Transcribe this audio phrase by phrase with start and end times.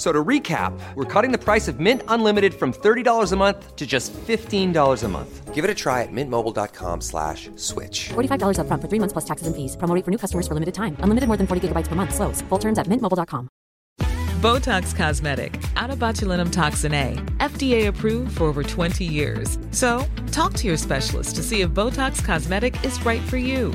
[0.00, 3.76] F- So to recap, we're cutting the price of Mint Unlimited from $30 a month
[3.76, 5.54] to just $15 a month.
[5.54, 8.08] Give it a try at mintmobile.com slash switch.
[8.14, 9.76] $45 upfront for three months plus taxes and fees.
[9.76, 10.96] Promo rate for new customers for limited time.
[11.00, 12.14] Unlimited more than 40 gigabytes per month.
[12.14, 12.40] Slows.
[12.48, 13.48] Full terms at mintmobile.com.
[14.40, 19.58] Botox Cosmetic, out of botulinum toxin A, FDA approved for over 20 years.
[19.70, 23.74] So, talk to your specialist to see if Botox Cosmetic is right for you.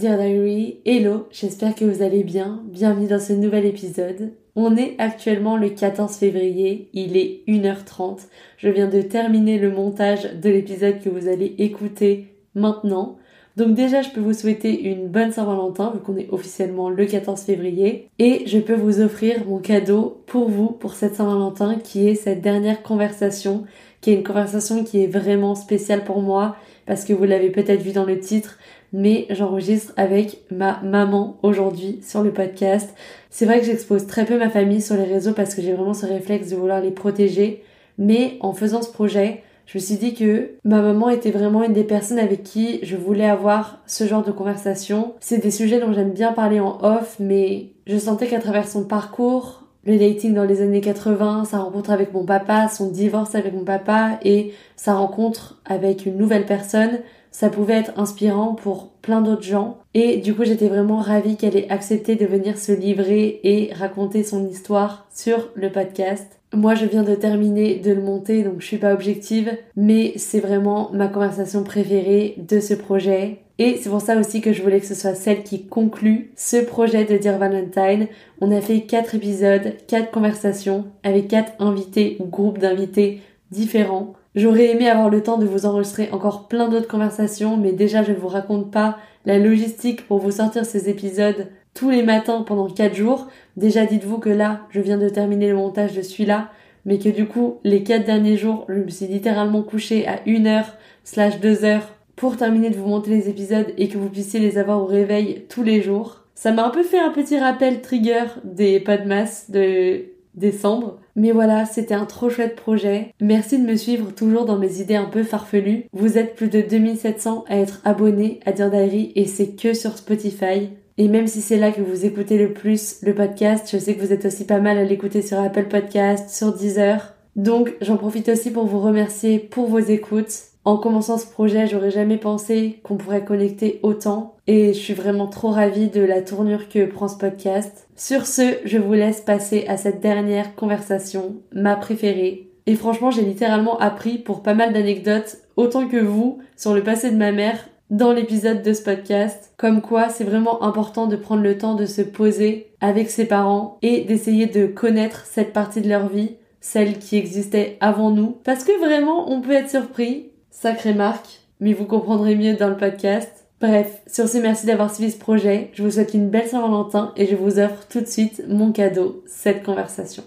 [0.00, 2.62] Dear Diary, hello, j'espère que vous allez bien.
[2.64, 4.32] Bienvenue dans ce nouvel épisode.
[4.56, 8.20] On est actuellement le 14 février, il est 1h30.
[8.56, 13.18] Je viens de terminer le montage de l'épisode que vous allez écouter maintenant.
[13.58, 17.42] Donc déjà, je peux vous souhaiter une bonne Saint-Valentin, vu qu'on est officiellement le 14
[17.42, 18.08] février.
[18.18, 22.40] Et je peux vous offrir mon cadeau pour vous, pour cette Saint-Valentin, qui est cette
[22.40, 23.64] dernière conversation,
[24.00, 27.82] qui est une conversation qui est vraiment spéciale pour moi, parce que vous l'avez peut-être
[27.82, 28.58] vu dans le titre,
[28.92, 32.94] mais j'enregistre avec ma maman aujourd'hui sur le podcast.
[33.30, 35.94] C'est vrai que j'expose très peu ma famille sur les réseaux parce que j'ai vraiment
[35.94, 37.62] ce réflexe de vouloir les protéger,
[37.98, 41.72] mais en faisant ce projet, je me suis dit que ma maman était vraiment une
[41.72, 45.14] des personnes avec qui je voulais avoir ce genre de conversation.
[45.20, 48.82] C'est des sujets dont j'aime bien parler en off, mais je sentais qu'à travers son
[48.82, 53.54] parcours, le dating dans les années 80, sa rencontre avec mon papa, son divorce avec
[53.54, 56.98] mon papa et sa rencontre avec une nouvelle personne,
[57.30, 59.78] ça pouvait être inspirant pour plein d'autres gens.
[59.94, 64.22] Et du coup, j'étais vraiment ravie qu'elle ait accepté de venir se livrer et raconter
[64.22, 66.40] son histoire sur le podcast.
[66.52, 70.40] Moi, je viens de terminer de le monter, donc je suis pas objective, mais c'est
[70.40, 73.38] vraiment ma conversation préférée de ce projet.
[73.58, 76.56] Et c'est pour ça aussi que je voulais que ce soit celle qui conclut ce
[76.56, 78.08] projet de Dear Valentine.
[78.40, 83.20] On a fait quatre épisodes, quatre conversations avec quatre invités ou groupes d'invités
[83.50, 84.14] différents.
[84.36, 88.12] J'aurais aimé avoir le temps de vous enregistrer encore plein d'autres conversations, mais déjà je
[88.12, 92.68] ne vous raconte pas la logistique pour vous sortir ces épisodes tous les matins pendant
[92.68, 93.26] 4 jours.
[93.56, 96.50] Déjà dites-vous que là, je viens de terminer le montage de celui-là,
[96.84, 100.46] mais que du coup, les 4 derniers jours, je me suis littéralement couchée à 1
[100.46, 104.38] heure slash 2 heures pour terminer de vous monter les épisodes et que vous puissiez
[104.38, 106.24] les avoir au réveil tous les jours.
[106.34, 110.04] Ça m'a un peu fait un petit rappel trigger des Podmas de
[110.34, 110.98] décembre.
[111.20, 113.12] Mais voilà, c'était un trop chouette projet.
[113.20, 115.84] Merci de me suivre toujours dans mes idées un peu farfelues.
[115.92, 119.98] Vous êtes plus de 2700 à être abonnés à Dear Diary et c'est que sur
[119.98, 120.70] Spotify.
[120.96, 124.00] Et même si c'est là que vous écoutez le plus le podcast, je sais que
[124.00, 127.14] vous êtes aussi pas mal à l'écouter sur Apple Podcast, sur Deezer.
[127.36, 130.49] Donc j'en profite aussi pour vous remercier pour vos écoutes.
[130.64, 135.26] En commençant ce projet, j'aurais jamais pensé qu'on pourrait connecter autant et je suis vraiment
[135.26, 137.88] trop ravie de la tournure que prend ce podcast.
[137.96, 142.50] Sur ce, je vous laisse passer à cette dernière conversation, ma préférée.
[142.66, 147.10] Et franchement, j'ai littéralement appris pour pas mal d'anecdotes, autant que vous, sur le passé
[147.10, 149.52] de ma mère dans l'épisode de ce podcast.
[149.56, 153.78] Comme quoi, c'est vraiment important de prendre le temps de se poser avec ses parents
[153.80, 158.36] et d'essayer de connaître cette partie de leur vie, celle qui existait avant nous.
[158.44, 162.76] Parce que vraiment, on peut être surpris Sacrée marque, mais vous comprendrez mieux dans le
[162.76, 163.46] podcast.
[163.60, 165.70] Bref, sur ce, merci d'avoir suivi ce projet.
[165.74, 169.22] Je vous souhaite une belle Saint-Valentin et je vous offre tout de suite mon cadeau,
[169.26, 170.24] cette conversation.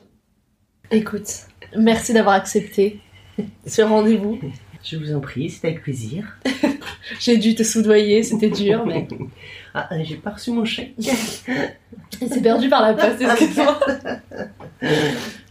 [0.91, 1.27] Écoute,
[1.77, 2.99] merci d'avoir accepté
[3.67, 4.39] ce rendez-vous.
[4.83, 6.37] Je vous en prie, c'est avec plaisir.
[7.19, 9.07] J'ai dû te soudoyer, c'était dur, mais
[9.75, 10.93] Ah, j'ai pas reçu mon chèque.
[10.99, 13.79] il s'est perdu par la poste, excuse-moi.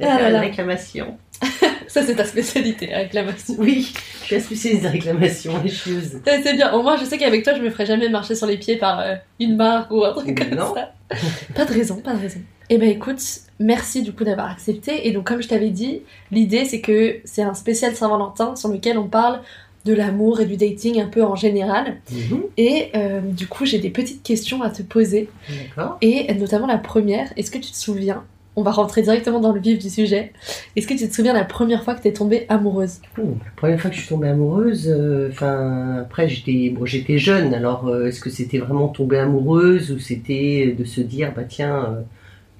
[0.00, 0.40] Ah là.
[0.40, 1.18] réclamation.
[1.88, 3.54] Ça, c'est ta spécialité, la réclamation.
[3.58, 6.14] Oui, je suis la spécialiste des réclamations lécheuses.
[6.26, 6.72] Ouais, C'est bien.
[6.72, 9.00] Au moins, je sais qu'avec toi, je me ferai jamais marcher sur les pieds par
[9.00, 10.74] euh, une marque ou un truc comme Non.
[10.74, 10.94] ça.
[11.54, 12.40] Pas de raison, pas de raison.
[12.70, 13.20] Eh ben écoute,
[13.58, 15.06] merci du coup d'avoir accepté.
[15.06, 16.00] Et donc, comme je t'avais dit,
[16.30, 19.40] l'idée c'est que c'est un spécial Saint-Valentin sur lequel on parle
[19.84, 21.96] de l'amour et du dating un peu en général.
[22.10, 25.28] Mhm, Et euh, du coup, j'ai des petites questions à te poser.
[25.50, 25.98] D'accord.
[26.00, 28.24] Et notamment la première, est-ce que tu te souviens
[28.54, 30.32] On va rentrer directement dans le vif du sujet.
[30.76, 33.00] Est-ce que tu te souviens la première fois que t'es tombée amoureuse?
[33.16, 33.24] La
[33.56, 37.88] première fois que je suis tombée amoureuse, euh, enfin après j'étais bon, j'étais jeune, alors
[37.88, 42.00] euh, est-ce que c'était vraiment tomber amoureuse ou c'était de se dire bah tiens euh,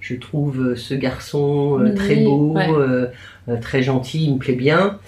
[0.00, 2.68] je trouve euh, ce garçon euh, très beau, ouais.
[2.70, 3.06] euh,
[3.48, 4.98] euh, très gentil, il me plaît bien.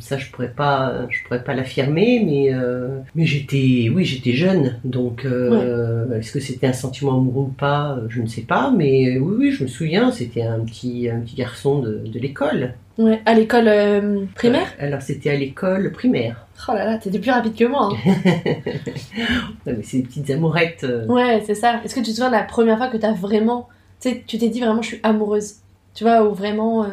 [0.00, 4.78] Ça, je pourrais pas, je pourrais pas l'affirmer, mais euh, mais j'étais, oui, j'étais jeune,
[4.84, 8.72] donc euh, est-ce que c'était un sentiment amoureux ou pas, euh, je ne sais pas,
[8.76, 12.74] mais oui, oui, je me souviens, c'était un petit, un petit garçon de, de l'école.
[12.98, 14.66] Ouais, à l'école euh, primaire?
[14.78, 16.46] Alors c'était à l'école primaire.
[16.68, 17.90] Oh là là, t'étais plus rapide que moi.
[17.92, 18.12] hein.
[19.66, 20.86] Mais c'est des petites amourettes.
[21.08, 21.80] ouais, c'est ça.
[21.84, 23.68] Est-ce que tu te souviens de la première fois que t'as vraiment.
[24.00, 25.54] Tu t'es dit vraiment, je suis amoureuse?
[25.94, 26.86] Tu vois, ou vraiment.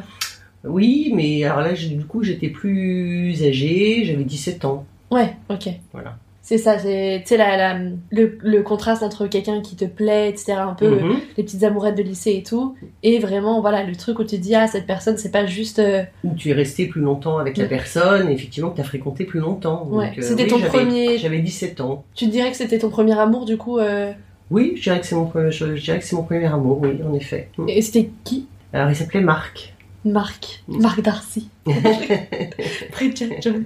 [0.64, 4.86] Oui, mais alors là, du coup, j'étais plus âgée, j'avais 17 ans.
[5.12, 5.70] Ouais, ok.
[5.94, 6.18] Voilà.
[6.42, 7.80] C'est ça, c'est tu sais, la, la-
[8.10, 11.20] le, le contraste entre quelqu'un qui te plaît, etc., un peu Mhm.
[11.38, 14.42] les petites amourettes de lycée et tout, et vraiment, voilà, le truc où tu te
[14.42, 15.78] dis, ah, cette personne, c'est pas juste.
[15.80, 17.70] euh, Où tu es resté plus longtemps avec la Ouais.
[17.70, 19.88] personne, et effectivement, que tu as fréquenté plus longtemps.
[19.92, 20.12] Ouais.
[20.18, 22.04] Euh, C'était oui, ton premier- J'avais 17 ans.
[22.16, 24.12] Tu te dirais que c'était ton premier amour, du coup, euh,
[24.50, 27.50] Oui, je dirais que c'est mon, mon premier amour, oui, en effet.
[27.60, 27.70] Mm.
[27.70, 28.48] et c'était qui?
[28.74, 29.76] Alors, il s'appelait Marc.
[30.06, 30.64] Marc.
[30.68, 31.50] Marc Darcy.
[32.92, 33.66] Bridget Jones.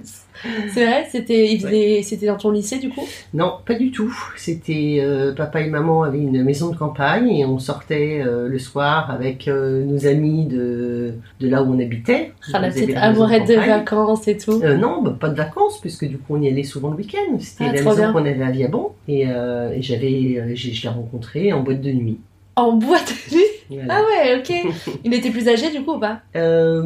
[0.72, 3.06] C'est vrai, c'était c'était dans ton lycée, du coup?
[3.32, 4.12] Non, pas du tout.
[4.36, 8.58] C'était euh, papa et maman avaient une maison de campagne et on sortait euh, le
[8.58, 12.32] soir avec euh, nos amis de, de là où on habitait.
[12.52, 14.60] Ah, la petite amourette de vacances et tout.
[14.60, 17.38] Non, bah, pas de vacances, puisque du coup on y allait souvent le week-end.
[17.38, 18.90] C'était Ah, la maison qu'on avait à Viabon.
[19.06, 22.18] Et, et j'avais, je l'ai rencontré en boîte de nuit.
[22.56, 23.94] En boîte de nuit Voilà.
[23.98, 24.72] Ah ouais, ok.
[25.04, 26.82] Il était plus âgé, du coup, ou pas Euh,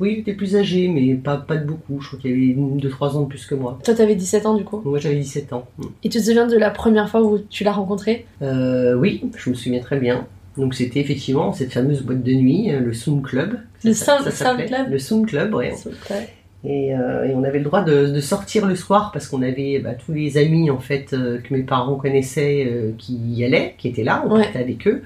[0.00, 2.00] oui, il était plus âgé, mais pas, pas de beaucoup.
[2.00, 3.78] Je crois qu'il avait 2-3 ans de plus que moi.
[3.84, 4.80] Toi, t'avais 17 ans, du coup.
[4.84, 5.66] Moi j'avais 17 ans.
[6.02, 9.50] Et tu te souviens de la première fois où tu l'as rencontré Euh, oui, je
[9.50, 10.26] me souviens très bien.
[10.56, 13.58] Donc c'était effectivement cette fameuse boîte de nuit, euh, le Sound Club.
[13.84, 14.66] Le Ça- Sound- ça s'appelait.
[14.68, 15.74] Sound Club Le Sound Club, ouais.
[16.10, 16.28] Ouais.
[16.66, 19.80] Et, euh, et on avait le droit de, de sortir le soir parce qu'on avait
[19.80, 23.74] bah, tous les amis en fait euh, que mes parents connaissaient euh, qui y allaient,
[23.76, 24.44] qui étaient là, on Ouais.
[24.44, 25.02] partait avec eux.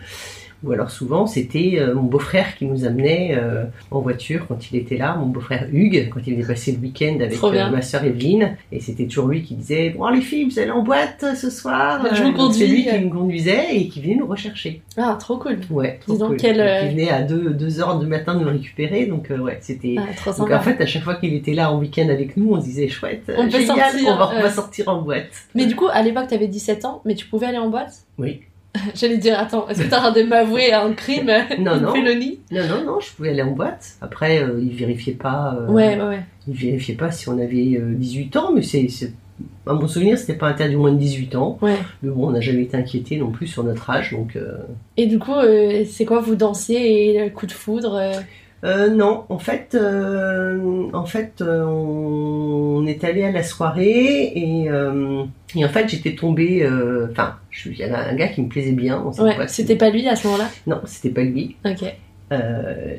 [0.64, 4.76] Ou alors souvent c'était euh, mon beau-frère qui nous amenait euh, en voiture quand il
[4.78, 8.04] était là, mon beau-frère Hugues, quand il venait passer le week-end avec euh, ma sœur
[8.04, 8.56] Evelyne.
[8.72, 11.50] Et c'était toujours lui qui disait Bon les filles, vous allez en boîte euh, ce
[11.50, 12.84] soir Je vous Euh, donc C'est conduis.
[12.84, 14.82] lui qui me conduisait et qui venait nous rechercher.
[14.96, 15.58] Ah, trop cool.
[15.70, 16.36] Ouais, trop cool.
[16.36, 19.38] quel, Donc, euh, Il venait à 2 deux, heures du matin nous récupérer, donc euh,
[19.38, 19.96] ouais, c'était...
[19.98, 22.52] Ah, trop Donc en fait, à chaque fois qu'il était là en week-end avec nous,
[22.54, 24.50] on se disait chouette, euh, On génial, sortir, on, va, on va euh.
[24.50, 25.28] sortir en boîte.
[25.54, 27.92] Mais du coup, à l'époque, t'avais 17 ans, mais tu pouvais aller en boîte?
[28.18, 28.40] Oui.
[28.94, 31.92] J'allais dire, attends, est-ce que t'as en train de m'avouer un crime Non, une non.
[31.92, 33.96] félonie Non, non, non, je pouvais aller en boîte.
[34.00, 35.56] Après, euh, ils vérifiaient pas.
[35.60, 36.20] euh, Ouais, ouais.
[36.46, 38.88] Ils vérifiaient pas si on avait euh, 18 ans, mais c'est,
[39.66, 41.58] à mon souvenir, c'était pas interdit au moins de 18 ans.
[41.62, 41.76] Ouais.
[42.02, 44.34] Mais bon, on n'a jamais été inquiété non plus sur notre âge, donc.
[44.36, 44.56] euh,
[44.96, 48.12] Et du coup, euh, c'est quoi, vous dansiez et le coup de foudre
[48.64, 54.64] euh, non, en fait, euh, en fait, euh, on, est allé à la soirée et,
[54.64, 56.68] et en fait, j'étais tombée.
[57.10, 59.02] Enfin, il y avait un gars qui me plaisait bien.
[59.18, 60.48] Ouais, c'était pas lui à ce moment-là?
[60.66, 61.56] Non, c'était pas lui.
[61.64, 61.84] Ok.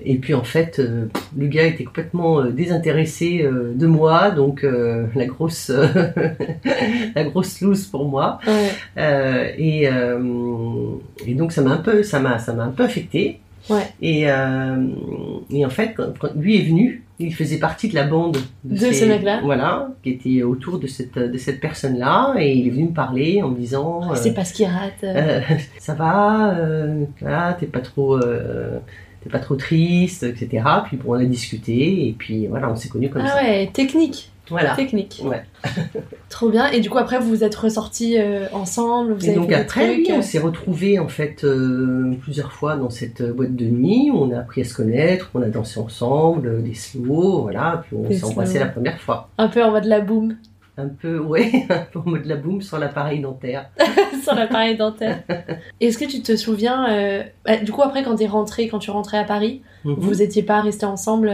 [0.05, 0.81] Et puis en fait,
[1.37, 4.65] le gars était complètement désintéressé de moi, donc
[5.15, 5.71] la grosse,
[7.15, 8.39] la grosse loose pour moi.
[8.47, 9.55] Ouais.
[9.57, 9.83] Et,
[11.27, 13.39] et donc ça m'a un peu, ça m'a, ça m'a un peu affecté.
[13.69, 13.87] Ouais.
[14.01, 14.87] Et, euh,
[15.51, 18.77] et en fait, quand, quand lui est venu, il faisait partie de la bande De
[18.77, 22.85] ce mec-là Voilà, qui était autour de cette, de cette personne-là, et il est venu
[22.85, 24.11] me parler en me disant.
[24.11, 25.03] euh, C'est pas ce qui rate.
[25.03, 25.13] euh.
[25.15, 25.41] euh,
[25.79, 27.03] ça va, euh,
[27.59, 28.79] t'es pas trop, euh,
[29.21, 30.63] t'es pas trop triste, etc.
[30.85, 33.35] Puis bon, on a discuté et puis voilà, on s'est connus comme ah ça.
[33.41, 34.31] ouais, technique.
[34.49, 34.75] Voilà.
[34.75, 35.21] Technique.
[35.25, 35.43] Ouais.
[36.29, 36.67] Trop bien.
[36.71, 39.55] Et du coup, après, vous vous êtes ressortis euh, ensemble, vous Et avez donc fait
[39.55, 40.05] des après, trucs.
[40.07, 44.11] oui, euh, on s'est retrouvés en fait euh, plusieurs fois dans cette boîte de nuit.
[44.13, 47.83] On a appris à se connaître, on a dansé ensemble, des slow, voilà.
[47.87, 48.61] Puis on s'est embrassé slow.
[48.61, 49.29] la première fois.
[49.37, 50.35] Un peu en mode la boum
[50.77, 53.69] Un peu, ouais, un peu en mode la boum sur l'appareil dentaire.
[54.23, 55.19] sur l'appareil dentaire.
[55.81, 58.91] Est-ce que tu te souviens, euh, bah, du coup, après, quand t'es rentré, quand tu
[58.91, 59.95] rentrais à Paris, Mhm.
[59.97, 61.31] vous étiez pas restés ensemble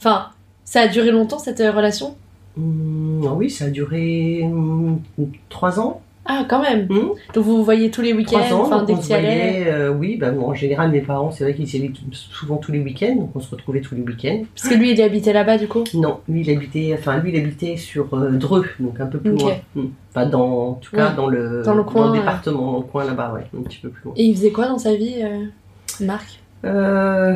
[0.00, 0.28] Enfin,
[0.64, 2.16] ça a duré longtemps cette relation?
[2.56, 5.00] Ah oui, ça a duré hum,
[5.48, 6.00] trois ans.
[6.26, 6.86] Ah, quand même.
[6.90, 7.10] Hum.
[7.34, 9.92] Donc vous vous voyez tous les week-ends, Trois ans, enfin dès on que voyait, euh,
[9.92, 12.80] oui, bah, bon, en général, mes parents, c'est vrai qu'ils y allaient souvent tous les
[12.80, 14.42] week-ends, donc on se retrouvait tous les week-ends.
[14.54, 15.84] Parce que lui, il habitait là-bas, du coup?
[15.92, 19.32] Non, lui, il habitait, enfin, lui, il habitait sur euh, Dreux, donc un peu plus
[19.32, 19.52] loin.
[20.14, 21.14] Pas dans, en tout cas, Ouais.
[21.16, 24.04] dans le, Dans le coin, département, dans le coin là-bas, ouais, un petit peu plus
[24.04, 24.14] loin.
[24.16, 25.44] Et il faisait quoi dans sa vie, euh,
[26.06, 26.40] Marc?
[26.64, 27.34] Euh,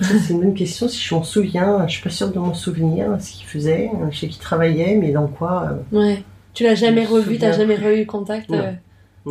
[0.00, 3.06] c'est une bonne question, si je m'en souviens, je suis pas sûre de m'en souvenir,
[3.20, 6.22] ce qu'il faisait, je sais qu'il travaillait, mais dans quoi, euh, Ouais.
[6.54, 8.72] Tu l'as jamais revu, t'as jamais eu contact, euh,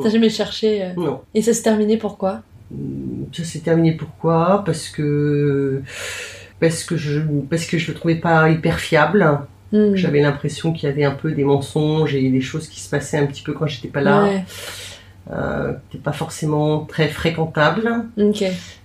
[0.02, 0.84] t'as jamais cherché.
[0.84, 0.90] euh.
[0.96, 1.22] non.
[1.34, 2.42] Et ça s'est terminé pourquoi
[2.72, 5.82] Hum, Ça s'est terminé pourquoi Parce que
[6.60, 9.40] parce que je parce que je le trouvais pas hyper fiable.
[9.72, 9.96] Hmm.
[9.96, 13.18] J'avais l'impression qu'il y avait un peu des mensonges et des choses qui se passaient
[13.18, 14.24] un petit peu quand j'étais pas là.
[14.24, 14.44] Ouais.
[15.32, 18.06] Euh, qui n'était pas forcément très fréquentable.
[18.18, 18.44] Ok.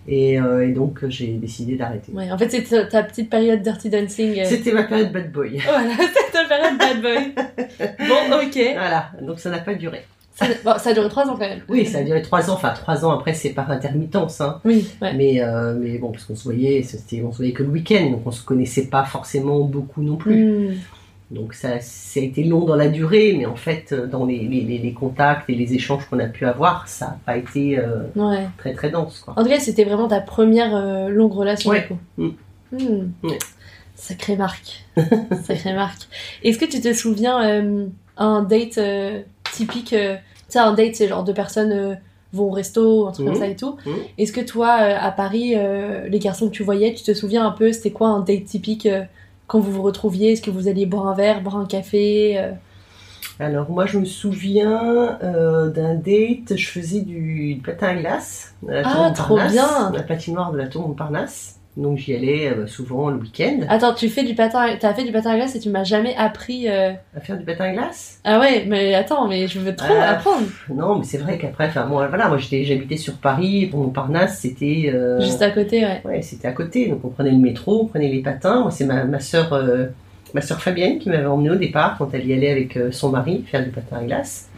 [0.08, 2.12] Et, euh, et donc, j'ai décidé d'arrêter.
[2.12, 2.30] Ouais.
[2.32, 4.40] En fait, c'est ta, ta petite période Dirty Dancing.
[4.40, 4.44] euh.
[4.44, 5.58] C'était ma période bad boy.
[5.64, 7.34] Voilà, c'est ta période bad boy.
[8.08, 8.58] bon, ok.
[8.74, 10.02] Voilà, donc ça n'a pas duré.
[10.34, 11.60] Ça, bon, ça a duré trois ans quand même.
[11.68, 12.54] Oui, ça a duré trois ans.
[12.54, 14.40] Enfin, trois ans après, c'est par intermittence.
[14.40, 14.60] Hein.
[14.64, 15.12] Oui, ouais.
[15.14, 18.10] Mais, euh, mais bon, parce qu'on se voyait, c'était, on se voyait que le week-end,
[18.10, 20.44] donc on se connaissait pas forcément beaucoup non plus.
[20.44, 20.74] Hmm.
[21.32, 24.38] Donc ça, ça a été long dans la durée, mais en fait, euh, dans les,
[24.40, 27.78] les, les- les contacts et les échanges qu'on a pu avoir, ça n'a pas été
[27.78, 28.46] euh, Ouais.
[28.58, 29.20] très très dense.
[29.20, 29.32] Quoi.
[29.38, 31.88] En tout cas, c'était vraiment ta première euh, longue relation Ouais.
[32.18, 32.28] Mm.
[32.72, 33.12] Hmm.
[33.22, 33.38] Ouais.
[33.94, 34.84] Sacrée marque.
[35.44, 36.02] Sacrée marque.
[36.44, 37.86] Est-ce que tu te souviens euh,
[38.18, 38.78] un date
[39.52, 39.96] typique Tu
[40.48, 41.98] sais, un date, c'est genre deux personnes
[42.34, 43.76] vont au resto, un truc comme ça et tout.
[43.86, 43.94] Mhm.
[44.18, 45.54] Est-ce que toi, à Paris,
[46.08, 48.88] les garçons que tu voyais, tu te souviens un peu, c'était quoi un date typique
[49.46, 52.52] quand vous vous retrouviez Est-ce que vous alliez boire un verre, boire un café euh?
[53.38, 58.54] Alors moi, je me souviens euh, d'un date, je faisais du, du patin à glace.
[58.68, 59.90] à la Ah, Tour trop Montparnasse, bien.
[59.92, 61.58] La patinoire de la Tour Montparnasse.
[61.76, 63.60] Donc j'y allais euh, souvent le week-end.
[63.70, 65.84] Attends, tu fais du patin, à- t'as fait du patin à glace et tu m'as
[65.84, 66.68] jamais appris.
[66.68, 68.20] euh, À faire du patin à glace?
[68.24, 70.10] Ah ouais, mais attends, mais je veux trop Ah.
[70.10, 70.46] apprendre.
[70.68, 74.40] Non, mais c'est vrai qu'après, enfin moi, voilà, moi j'étais, j'habitais sur Paris, pour Montparnasse,
[74.40, 74.90] c'était...
[74.92, 76.02] euh, Juste à côté, ouais.
[76.04, 78.60] Ouais, c'était à côté, donc on prenait le métro, on prenait les patins.
[78.60, 79.58] Moi, c'est ma, ma soeur,
[80.34, 83.44] ma sœur Fabienne qui m'avait emmené au départ quand elle y allait avec son mari
[83.50, 84.50] faire du patin à glace.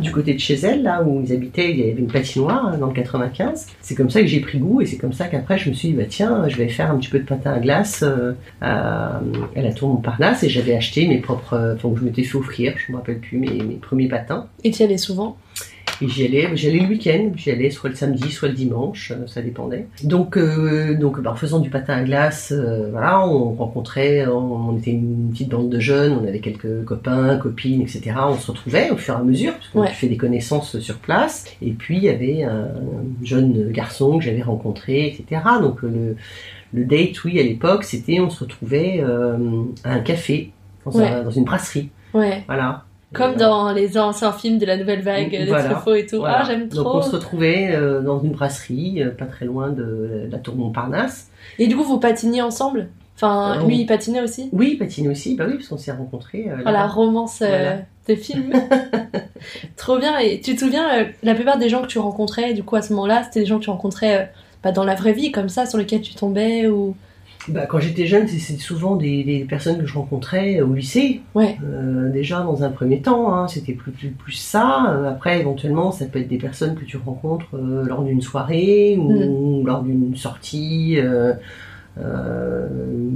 [0.00, 2.78] Du côté de chez elle, là où ils habitaient, il y avait une patinoire hein,
[2.78, 3.66] dans le 95.
[3.80, 5.88] C'est comme ça que j'ai pris goût et c'est comme ça qu'après je me suis
[5.88, 9.20] dit, bah tiens, je vais faire un petit peu de patin à glace euh, à,
[9.56, 12.74] à la Tour Montparnasse et j'avais acheté mes propres, euh, enfin, je m'étais fait offrir,
[12.76, 14.46] je me rappelle plus, mes, mes premiers patins.
[14.64, 15.36] Et tu y allais souvent?
[16.02, 19.12] Et j'y allais, j'y allais le week-end, j'y allais soit le samedi, soit le dimanche,
[19.14, 19.86] euh, ça dépendait.
[20.02, 24.70] Donc, euh, donc bah, en faisant du patin à glace, euh, voilà, on rencontrait, on,
[24.70, 28.12] on était une petite bande de jeunes, on avait quelques copains, copines, etc.
[28.28, 29.88] On se retrouvait au fur et à mesure, parce qu'on Ouais.
[29.88, 31.44] fait des connaissances sur place.
[31.60, 32.68] Et puis il y avait un
[33.22, 35.42] jeune garçon que j'avais rencontré, etc.
[35.60, 36.16] Donc le,
[36.72, 39.36] le date, oui, à l'époque, c'était on se retrouvait euh,
[39.84, 40.50] à un café,
[40.86, 41.06] dans, Ouais.
[41.06, 42.42] un- dans une brasserie, Ouais.
[42.46, 42.84] voilà.
[43.12, 45.70] Comme dans les anciens films de la nouvelle vague, des Voilà.
[45.70, 46.18] Truffaut et tout.
[46.18, 46.40] Voilà.
[46.42, 46.98] Ah, j'aime Donc trop.
[46.98, 51.28] on se retrouvait euh, dans une brasserie, euh, pas très loin de la tour Montparnasse.
[51.58, 52.88] Et du coup, vous patiniez ensemble?
[53.16, 54.48] Enfin, Euh, lui, il patinait aussi?
[54.52, 56.46] Oui, patiner aussi, bah oui, parce qu'on s'est rencontrés.
[56.48, 57.76] euh, Oh, la romance euh, Voilà.
[58.08, 58.52] de film.
[59.76, 60.18] Trop bien.
[60.18, 62.82] Et tu te souviens, euh, la plupart des gens que tu rencontrais, du coup, à
[62.82, 64.24] ce moment-là, c'était des gens que tu rencontrais euh,
[64.62, 66.94] bah, dans la vraie vie, comme ça, sur lesquels tu tombais ou...
[67.52, 71.20] Bah, quand j'étais jeune, c'est- c'est souvent des, des personnes que je rencontrais au lycée.
[71.34, 71.56] Ouais.
[71.64, 74.86] Euh, déjà dans un premier temps, hein, c'était plus, plus, plus ça.
[74.90, 78.96] Euh, après, éventuellement, ça peut être des personnes que tu rencontres euh, lors d'une soirée
[78.98, 80.98] ou lors d'une sortie.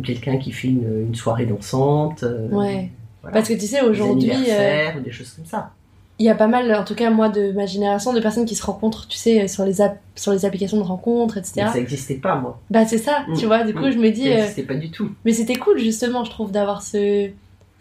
[0.04, 2.22] quelqu'un qui fait une, une soirée dansante.
[2.52, 2.90] Ouais.
[3.22, 3.32] voilà.
[3.34, 5.70] Parce que tu sais, Des aujourd'hui, anniversaires ou des choses comme ça.
[6.18, 8.54] Il y a pas mal, en tout cas, moi, de ma génération, de personnes qui
[8.54, 9.74] se rencontrent, tu sais, sur les,
[10.14, 11.52] sur les applications de rencontres, etc.
[11.56, 12.60] Mais ça n'existait pas, moi.
[12.70, 13.34] Bah, c'est ça, Mm.
[13.36, 13.64] tu vois.
[13.64, 13.92] Du coup, Mm.
[13.92, 14.22] je me dis...
[14.24, 15.10] Ça euh, n'existait pas du tout.
[15.24, 17.30] Mais c'était cool justement, je trouve, d'avoir ce,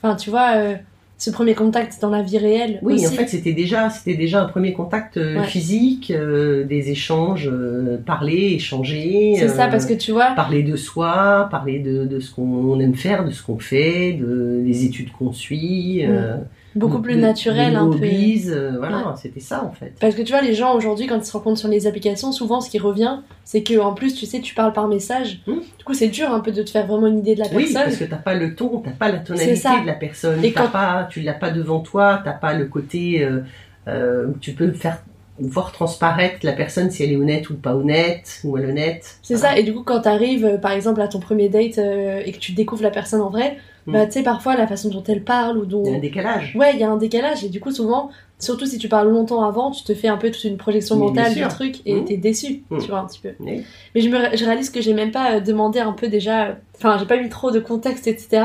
[0.01, 0.75] enfin, tu vois, euh,
[1.19, 2.79] ce premier contact dans la vie réelle.
[2.81, 3.07] Oui, aussi.
[3.07, 5.45] en fait, c'était déjà, c'était déjà un premier contact euh, Ouais.
[5.45, 9.35] physique, euh, des échanges, euh, parler, échanger.
[9.37, 12.79] c'est ça euh, parce que tu vois, Parler de soi, parler de, de ce qu'on
[12.79, 16.03] aime faire, de ce qu'on fait, de, des études qu'on suit.
[16.03, 16.37] euh,
[16.75, 17.97] beaucoup plus de- naturel un peu.
[18.03, 19.93] euh, voilà, c'était ça en fait.
[19.99, 22.61] Parce que tu vois, les gens aujourd'hui, quand ils se rencontrent sur les applications, souvent
[22.61, 25.41] ce qui revient, c'est que en plus, tu sais, tu parles par message.
[25.47, 25.53] Mm.
[25.77, 27.63] Du coup, c'est dur un peu de te faire vraiment une idée de la Oui,
[27.63, 27.83] personne.
[27.83, 30.63] parce que t'as pas le ton, t'as pas la tonalité de la personne, Et t'as
[30.65, 33.41] quand- pas, tu l'as pas devant toi, t'as pas le côté euh,
[33.87, 34.99] euh, où tu peux faire
[35.39, 39.17] voir transparaître la personne si elle est honnête ou pas honnête ou malhonnête.
[39.23, 42.21] C'est ça, et du coup, quand t'arrives, euh, par exemple, à ton premier date euh,
[42.25, 43.91] et que tu découvres la personne en vrai, Mm.
[43.91, 45.83] bah, tu sais, parfois, la façon dont elle parle ou dont.
[45.83, 46.55] Il y a un décalage.
[46.57, 49.43] Ouais, il y a un décalage, et du coup, souvent, surtout si tu parles longtemps
[49.43, 52.05] avant, tu te fais un peu toute une projection Mais mentale du truc et Mm.
[52.05, 52.77] t'es déçu, Mm.
[52.79, 53.31] tu vois, un petit peu.
[53.41, 53.63] Mais
[53.95, 56.55] je, me, je réalise que j'ai même pas euh, demandé un peu déjà.
[56.77, 58.43] Enfin, j'ai pas mis trop de contexte, etc.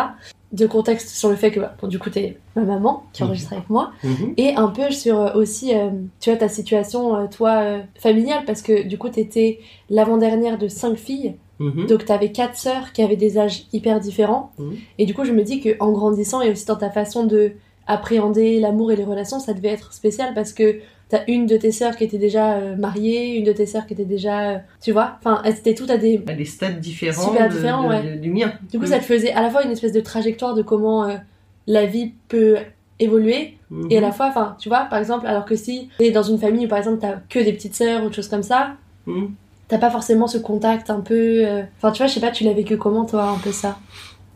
[0.50, 3.28] De contexte sur le fait que, bah, bon, du coup, t'es ma maman qui Mhm.
[3.28, 3.90] enregistre avec moi.
[4.02, 4.32] Mhm.
[4.38, 5.90] Et un peu sur euh, aussi, euh,
[6.20, 9.58] tu vois, ta situation, euh, toi, familiale, parce que du coup, t'étais
[9.90, 11.34] l'avant-dernière de cinq filles.
[11.58, 11.86] Mhm.
[11.86, 14.52] Donc, t'avais quatre sœurs qui avaient des âges hyper différents.
[14.58, 14.76] Mhm.
[14.98, 17.52] Et du coup, je me dis que en grandissant et aussi dans ta façon de
[17.86, 20.76] appréhender l'amour et les relations, ça devait être spécial parce que
[21.08, 23.94] t'as une de tes sœurs qui était déjà euh, mariée, une de tes sœurs qui
[23.94, 26.22] était déjà, euh, tu vois, enfin, elles étaient toutes à des.
[26.26, 28.16] À des stades différents, Super différents, de- ouais.
[28.16, 28.52] de- du mien.
[28.70, 28.90] Du coup, Mhm.
[28.92, 31.16] ça te faisait à la fois une espèce de trajectoire de comment euh,
[31.66, 32.56] la vie peut
[33.00, 33.86] évoluer Mhm.
[33.90, 36.38] et à la fois, enfin, tu vois, par exemple, alors que si t'es dans une
[36.38, 38.72] famille où par exemple t'as que des petites sœurs ou des choses comme ça,
[39.06, 39.30] Mhm.
[39.68, 41.46] t'as pas forcément ce contact un peu.
[41.46, 43.78] euh, Enfin, tu vois, je sais pas, tu l'as vécu comment toi, un peu ça?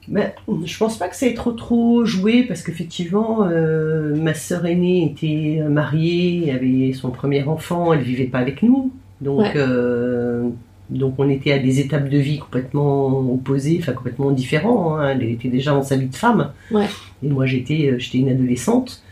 [0.09, 0.33] Ben,
[0.65, 5.05] je pense pas que ça ait trop trop joué parce qu'effectivement, euh, ma sœur aînée
[5.05, 8.91] était mariée, avait son premier enfant, elle vivait pas avec nous,
[9.21, 9.53] donc Ouais.
[9.57, 10.49] euh,
[10.91, 14.97] donc on était à des étapes de vie complètement opposées, enfin complètement différents.
[14.99, 15.11] hein.
[15.11, 16.87] Elle était déjà dans sa vie de femme, Ouais.
[17.23, 19.03] et moi j'étais euh, j'étais une adolescente.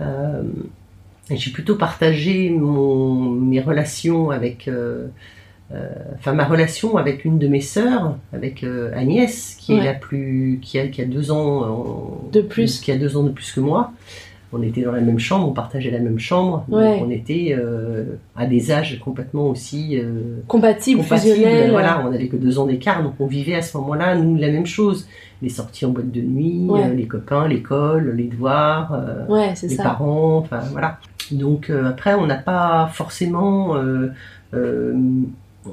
[0.00, 0.42] Euh,
[1.30, 5.08] j'ai plutôt partagé mon, mes relations avec euh, euh,
[6.16, 9.80] enfin ma relation avec une de mes sœurs, avec euh, Agnès, qui Ouais.
[9.80, 12.80] est la plus, qui a, qui a deux ans euh, De plus.
[12.80, 13.92] qui a deux ans de plus que moi.
[14.52, 16.98] On était dans la même chambre, on partageait la même chambre, Ouais.
[16.98, 21.34] donc on était euh, à des âges complètement aussi euh, Compatible, compatibles.
[21.36, 21.70] fusionnel.
[21.70, 24.48] Voilà, on avait que deux ans d'écart, donc on vivait à ce moment-là nous la
[24.50, 25.06] même chose.
[25.40, 26.82] Les sorties en boîte de nuit, Ouais.
[26.84, 28.92] euh, les copains, l'école, les devoirs.
[28.92, 29.24] euh,
[29.62, 29.84] les ça.
[29.84, 30.98] parents, enfin voilà.
[31.30, 34.08] Donc euh, après, on n'a pas forcément, euh,
[34.52, 34.92] euh,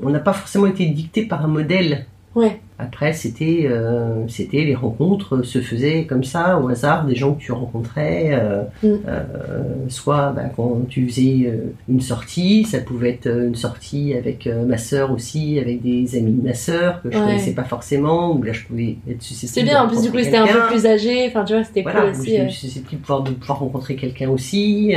[0.01, 2.05] on n'a pas forcément été dicté par un modèle.
[2.35, 2.61] Ouais.
[2.79, 7.41] Après, c'était, euh, c'était les rencontres se faisaient comme ça au hasard des gens que
[7.41, 8.29] tu rencontrais.
[8.33, 8.87] euh, Mm.
[9.07, 14.13] euh, soit bah, quand tu faisais euh, une sortie, ça pouvait être euh, une sortie
[14.13, 17.23] avec euh, ma sœur aussi, avec des amis de ma sœur que je Ouais.
[17.23, 18.35] connaissais pas forcément.
[18.35, 19.53] Ou là, je pouvais être susceptible.
[19.53, 21.81] C'est bien, en plus du coup c'était un peu plus âgé, enfin tu vois, c'était
[21.81, 22.29] Voilà, cool aussi.
[22.31, 24.93] j'étais susceptible de pouvoir, de pouvoir rencontrer quelqu'un aussi,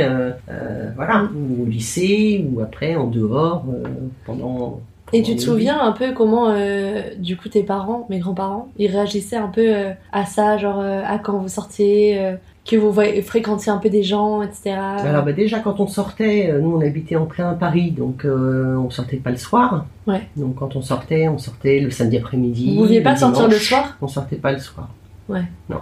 [0.95, 1.29] voilà, Mm.
[1.35, 3.83] ou au lycée, ou après en dehors, euh,
[4.25, 4.81] pendant...
[5.13, 8.89] Et tu te souviens un peu comment, euh, du coup, tes parents, mes grands-parents, ils
[8.89, 13.71] réagissaient un peu euh, à ça, genre euh, à quand vous sortiez, que vous fréquentiez
[13.71, 14.71] un peu des gens, etc.
[14.75, 19.17] Alors bah, déjà quand on sortait, nous on habitait en plein Paris, donc on sortait
[19.17, 19.85] pas le soir.
[20.07, 20.21] Ouais.
[20.35, 22.75] Donc quand on sortait, on sortait le samedi après-midi.
[22.75, 23.97] vous pouviez pas sortir le soir?
[24.01, 24.89] On sortait pas le soir.
[25.27, 25.43] Ouais.
[25.69, 25.81] Non,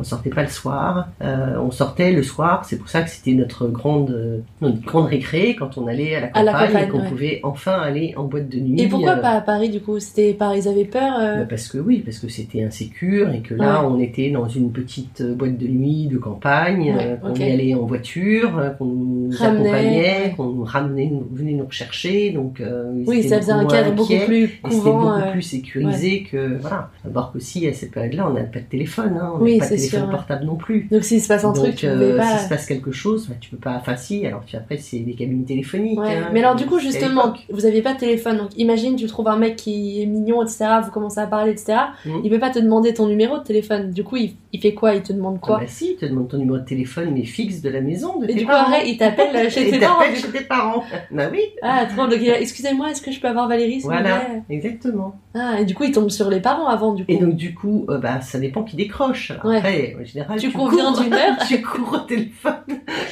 [0.00, 1.08] on sortait pas le soir.
[1.22, 2.64] Euh, on sortait le soir.
[2.64, 6.20] C'est pour ça que c'était notre grande, euh, notre grande récré quand on allait à
[6.20, 7.08] la À la campagne, et qu'on ouais.
[7.08, 8.80] pouvait enfin aller en boîte de nuit.
[8.82, 9.98] Et pourquoi euh, pas à Paris du coup?
[10.00, 13.40] C'était par ils avaient peur euh, bah, parce que oui, parce que c'était insécure et
[13.40, 13.88] que là, Ouais.
[13.90, 17.84] on était dans une petite boîte de nuit de campagne, Ouais, qu'on y allait en
[17.86, 22.30] voiture, qu'on nous Ramenait, accompagnait, qu'on nous ramenait, venait nous rechercher.
[22.30, 22.62] Donc,
[23.06, 25.16] Oui, ça faisait un cadre beaucoup plus Et c'était couvent.
[25.18, 26.90] beaucoup plus sécurisé que voilà.
[27.04, 29.70] Alors qu'aussi à cette période-là, on n'avait pas de téléphone, hein, on Oui, pas de
[29.70, 30.88] téléphone sûr, portable non plus.
[30.90, 32.24] Donc s'il se passe un Donc, truc, tu euh, pas.
[32.24, 33.76] s'il se passe quelque chose, bah, tu peux pas.
[33.76, 34.26] Enfin, si.
[34.26, 35.98] Alors, tu après, c'est des cabines téléphoniques.
[35.98, 36.16] Ouais.
[36.16, 39.28] hein, Mais alors du coup justement, vous aviez pas de téléphone, donc imagine tu trouves
[39.28, 40.66] un mec qui est mignon, etc.
[40.84, 41.78] Vous commencez à parler, etc.
[42.04, 42.20] Mhm.
[42.24, 43.90] Il peut pas te demander ton numéro de téléphone.
[43.90, 44.94] Du coup, il, il fait quoi?
[44.94, 47.24] Il te demande Ah quoi bah si, il te demande ton numéro de téléphone, mais
[47.24, 48.18] fixe de la maison.
[48.18, 48.72] De Et tes du coup, parents.
[48.72, 50.02] après, il t'appelle euh, chez Et tes parents.
[50.14, 50.84] chez tes parents.
[51.10, 51.40] bah oui.
[51.62, 52.06] Ah, trop.
[52.06, 55.14] Donc, excusez-moi, est-ce que je peux avoir Valérie Voilà, exactement.
[55.34, 57.12] Ah, et du coup, il tombe sur les parents avant, du coup.
[57.12, 59.30] Et donc du coup, euh, bah ça dépend qui décroche.
[59.30, 59.58] Alors, Ouais.
[59.58, 62.54] Après, en général, Tu conviens cours- d'une heure tu cours au téléphone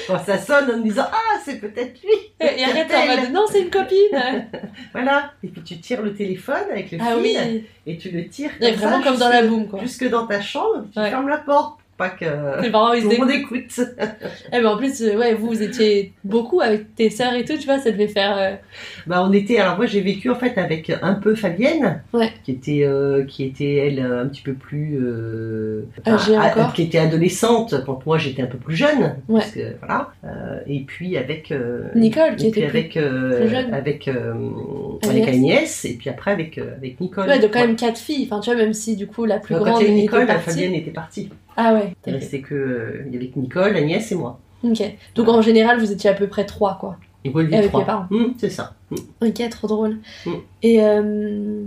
[0.08, 2.10] quand ça sonne en me disant ah c'est peut-être lui.
[2.40, 3.96] Et arrête en mode non, c'est une copine.
[4.92, 5.32] Voilà.
[5.44, 7.64] Et puis tu tires le téléphone avec le ah fil oui.
[7.86, 9.80] et tu le tires comme vraiment ça comme dans la boum, quoi.
[9.80, 11.10] Jusque dans ta chambre, tu Ouais.
[11.10, 13.80] fermes la porte, pas que parents, ils tout le monde écoute.
[14.52, 17.56] Eh ben en plus, euh, ouais, vous, vous étiez beaucoup avec tes sœurs et tout,
[17.58, 18.36] tu vois, ça devait faire.
[18.38, 18.54] euh,
[19.06, 22.30] Bah on était alors moi j'ai vécu en fait avec un peu Fabienne Ouais.
[22.44, 26.72] qui était euh, qui était elle un petit peu plus euh, a- encore.
[26.72, 29.40] qui était adolescente quand moi j'étais un peu plus jeune Ouais.
[29.40, 33.48] parce que voilà Euh, et puis avec euh, Nicole, qui était plus- avec euh, plus
[33.48, 33.72] jeune.
[33.74, 34.34] avec euh,
[35.02, 35.10] Agnès.
[35.10, 38.28] avec Agnès et puis après avec euh, avec Nicole Ouais, donc quand même quatre filles.
[38.30, 40.26] Enfin, tu vois, même si du coup la plus Donc, grande quand avait était Nicole
[40.26, 40.50] partie.
[40.50, 41.94] Fabienne était partie Ah ouais.
[42.06, 44.82] il restait que euh, il y avait que Nicole Agnès et moi Ok.
[45.14, 46.96] Donc en général, vous étiez à peu près trois, quoi.
[47.24, 48.06] et avec trois les parents.
[48.10, 48.98] Hum, c'est ça Hum.
[49.28, 49.98] Ok, trop drôle.
[50.24, 50.30] Mm.
[50.62, 51.64] Et euh,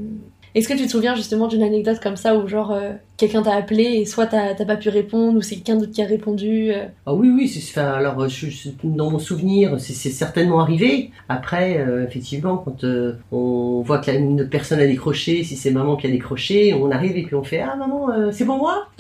[0.56, 3.54] est-ce que tu te souviens justement d'une anecdote comme ça où genre euh, quelqu'un t'a
[3.56, 6.86] appelé et soit t'as pas pu répondre ou c'est quelqu'un d'autre qui a répondu euh,
[7.06, 11.12] Ah oui, oui, c'est, enfin, alors, je, je- dans mon souvenir, c'est, certainement arrivé.
[11.28, 12.84] Après, euh, effectivement, quand
[13.32, 16.90] on voit que la- une personne a décroché, si c'est maman qui a décroché, on
[16.92, 18.88] arrive et puis on fait Ah maman, c'est pour moi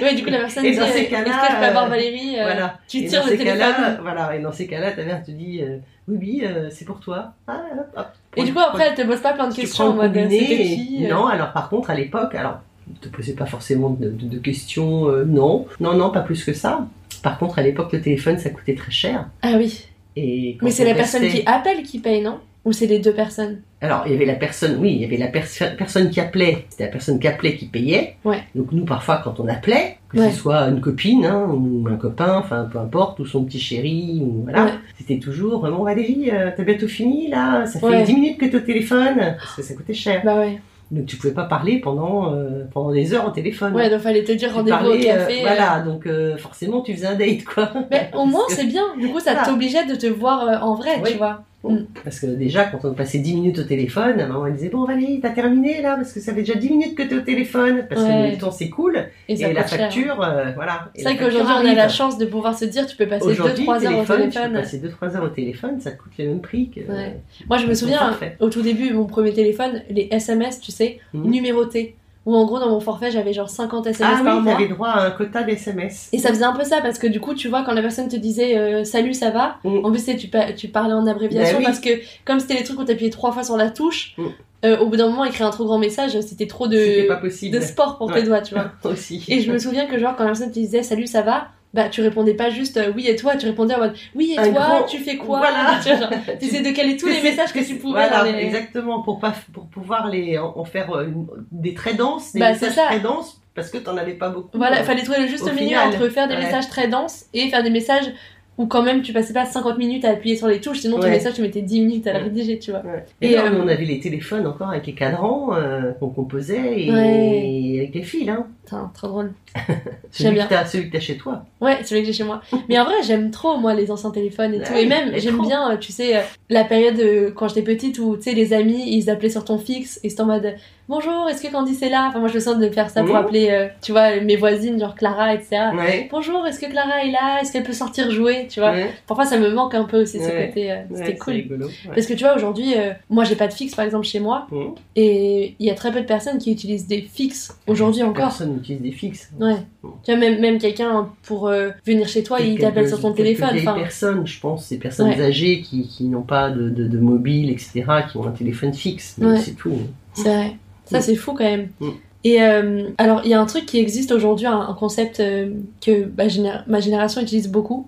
[0.00, 2.78] Ouais, du coup la personne Et dit est-ce que je peux avoir Valérie Voilà.
[2.88, 3.98] Tu Et tires le téléphone?
[4.02, 4.34] voilà.
[4.36, 5.62] Et dans ces cas-là, ta mère te dit
[6.08, 7.32] Oui, oui, c'est pour toi.
[7.46, 8.06] Ah, hop, hop.
[8.36, 10.28] Et du coup après elle te pose pas plein de tu questions en mode euh,
[10.28, 14.08] qui euh, Non, alors par contre, à l'époque, alors, ne te posez pas forcément de,
[14.10, 15.66] de- de questions, euh, non.
[15.80, 16.86] Non, non, pas plus que ça.
[17.22, 19.26] Par contre, à l'époque, le téléphone, ça coûtait très cher.
[19.42, 19.86] Ah oui.
[20.16, 22.38] Et Mais c'est la personne qui appelle qui paye, non?
[22.68, 23.62] Ou c'est les deux personnes?
[23.80, 26.66] Alors, il y avait la personne, oui, il y avait la pers- personne qui appelait,
[26.68, 28.16] c'était la personne qui appelait qui payait.
[28.26, 28.40] Ouais.
[28.54, 30.30] Donc nous, parfois, quand on appelait, que Ouais.
[30.30, 34.20] ce soit une copine, hein, ou un copain, enfin, peu importe, ou son petit chéri,
[34.22, 34.70] ou voilà, Ouais.
[34.98, 38.02] c'était toujours, vraiment, Valérie, euh, t'as bientôt fini, là, ça fait Ouais.
[38.02, 40.20] 10 minutes que t'es au téléphone, parce que ça coûtait cher.
[40.24, 40.58] Bah ouais.
[40.90, 43.74] Donc tu pouvais pas parler pendant, euh, pendant des heures au téléphone.
[43.74, 45.38] Ouais, donc fallait te dire rendez-vous au euh, café.
[45.40, 45.42] euh.
[45.42, 47.70] voilà, donc euh, forcément, tu faisais un date, quoi.
[47.90, 48.84] Mais au moins que- c'est bien.
[48.98, 51.44] Du coup ça t'obligeait de te voir euh, en vrai, tu vois.
[51.64, 51.86] Mm.
[52.04, 55.18] Parce que déjà, quand on passait 10 minutes au téléphone, maman elle disait Bon, Valérie,
[55.20, 57.84] t'as terminé là Parce que ça fait déjà 10 minutes que t'es au téléphone.
[57.88, 58.28] Parce Ouais.
[58.28, 58.96] que le temps c'est cool.
[59.28, 59.78] Et, Et, la cher.
[59.80, 60.90] facture, euh, voilà.
[60.94, 63.64] C'est vrai qu'aujourd'hui, on a la chance de pouvoir se dire, tu peux passer Aujourd'hui,
[63.66, 64.52] 2-3 heures au téléphone, tu peux téléphone.
[64.52, 66.80] passer 2-3 heures au téléphone, ça te coûte le même prix que.
[66.80, 67.18] Ouais.
[67.48, 71.28] Moi, je me souviens, au tout début, mon premier téléphone, les SMS, tu sais, Mhm.
[71.28, 71.96] numérotés.
[72.28, 74.68] Où en gros, dans mon forfait, j'avais genre 50 SMS Ah par oui, mois.
[74.68, 76.10] droit à un quota d'SMS.
[76.12, 78.08] Et ça faisait un peu ça, parce que du coup, tu vois, quand la personne
[78.08, 79.84] te disait euh, salut, ça va, Mm.
[79.86, 81.64] en plus, tu, tu, pa- tu parlais en abréviation, Bah oui.
[81.64, 81.88] parce que
[82.26, 84.26] comme c'était les trucs où t'appuyais trois fois sur la touche, Mm.
[84.66, 87.56] euh, au bout d'un moment, écrire un trop grand message, c'était trop pas de, possible.
[87.58, 88.72] de sport pour tes doigts, tu vois.
[88.84, 89.24] Aussi.
[89.28, 91.88] Et je me souviens que genre quand la personne te disait salut ça va bah
[91.90, 94.52] tu répondais pas juste euh, oui et toi tu répondais en mode oui et Un
[94.52, 95.38] toi tu fais quoi?
[95.38, 95.78] Voilà.
[96.32, 98.38] tu t'essaies de caler tous les messages que tu pouvais Voilà, les...
[98.44, 101.06] exactement, pour, pas, pour pouvoir les, en, en faire euh,
[101.52, 104.56] des très denses, des Bah, messages très denses, parce que t'en avais pas beaucoup.
[104.56, 106.44] voilà euh, fallait trouver le juste milieu entre faire des ouais.
[106.44, 108.10] messages très denses et faire des messages
[108.56, 111.08] où quand même tu passais pas 50 minutes à appuyer sur les touches sinon ton
[111.08, 112.24] message tu mettais 10 minutes à le Ouais.
[112.24, 113.04] rédiger tu vois Ouais.
[113.20, 116.80] Et, Et, là, euh, on avait les téléphones encore avec les cadrans euh, qu'on composait
[116.86, 117.74] et, Ouais.
[117.78, 118.28] avec les fils.
[118.28, 118.46] Hein.
[118.68, 119.32] Putain, trop drôle
[120.10, 120.46] Celui, bien.
[120.46, 121.44] que celui que t'as chez toi.
[121.60, 122.42] Ouais, celui que j'ai chez moi.
[122.68, 124.72] Mais en vrai, j'aime trop, moi, les anciens téléphones et tout.
[124.72, 127.98] Ouais, Et même, j'aime bien, euh, tu sais, euh, la période euh, quand j'étais petite
[127.98, 130.54] où, tu sais, les amis, ils appelaient sur ton fixe et c'était en mode
[130.90, 132.06] Bonjour, est-ce que Candice est là?
[132.08, 133.20] Enfin, moi, je me sens de faire ça pour Mhm.
[133.20, 135.56] appeler, euh, tu vois, mes voisines, genre Clara, etc.
[135.76, 136.08] Ouais.
[136.10, 137.40] Bonjour, est-ce que Clara est là?
[137.42, 138.46] Est-ce qu'elle peut sortir jouer?
[138.48, 138.90] Tu vois Ouais.
[139.06, 140.72] Parfois, ça me manque un peu aussi, ce côté.
[140.72, 141.34] euh, C'était cool.
[141.34, 141.68] rigolo.
[141.94, 142.74] Parce que tu vois, aujourd'hui,
[143.10, 144.46] moi, j'ai pas de fixe, par exemple, chez moi.
[144.50, 144.74] Mhm.
[144.96, 148.28] Et il y a très peu de personnes qui utilisent des fixes aujourd'hui encore.
[148.28, 149.30] Personne n'utilise des fixes.
[149.40, 149.56] Ouais.
[150.04, 153.50] Tu vois, même, même quelqu'un pour euh, venir chez toi, il t'appelle sur ton téléphone.
[153.56, 155.20] Enfin, personnes, je pense, ces personnes Ouais.
[155.22, 159.16] âgées qui, qui n'ont pas de, de, de mobile, etc., qui ont un téléphone fixe.
[159.20, 159.38] Ouais.
[159.38, 159.72] c'est tout.
[160.14, 160.56] c'est vrai.
[160.84, 161.02] Ça, Mm.
[161.02, 161.68] c'est fou quand même.
[161.80, 161.88] Mm.
[162.24, 165.50] Et euh, alors, il y a un truc qui existe aujourd'hui, un, un concept euh,
[165.80, 167.86] que ma, ma génération utilise beaucoup.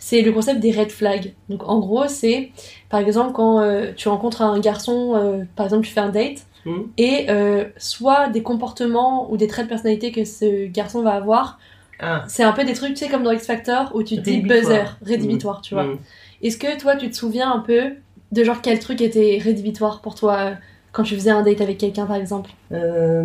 [0.00, 1.32] C'est le concept des red flags.
[1.48, 2.50] Donc, en gros, c'est
[2.90, 6.80] par exemple quand euh, tu rencontres un garçon, par exemple, tu fais un date, Mm.
[6.96, 11.58] et euh, soit des comportements ou des traits de personnalité que ce garçon va avoir,
[12.00, 14.20] Ah, c'est un peu des trucs, tu sais, comme dans X Factor, où tu te
[14.20, 15.84] dis buzzer, rédhibitoire, tu vois.
[15.84, 15.98] mm.
[16.42, 17.94] Est-ce que toi, tu te souviens un peu
[18.32, 20.54] de genre quel truc était rédhibitoire pour toi euh,
[20.92, 23.22] quand tu faisais un date avec quelqu'un, par exemple Euh,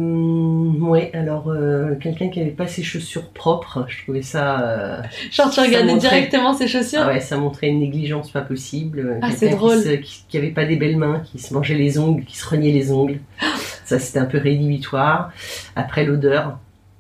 [0.80, 4.62] ouais, alors euh, quelqu'un qui avait pas ses chaussures propres, je trouvais ça.
[4.62, 8.32] euh, Genre, tu Ça regardais montrait- directement ses chaussures ah ouais, ça montrait une négligence
[8.32, 9.20] pas possible.
[9.22, 9.82] Ah, c'est drôle.
[10.02, 12.72] Qui, qui avait pas des belles mains, qui se mangeait les ongles, qui se reniait
[12.72, 13.20] les ongles.
[13.86, 15.32] Ça, c'était un peu rédhibitoire.
[15.76, 16.58] Après l'odeur,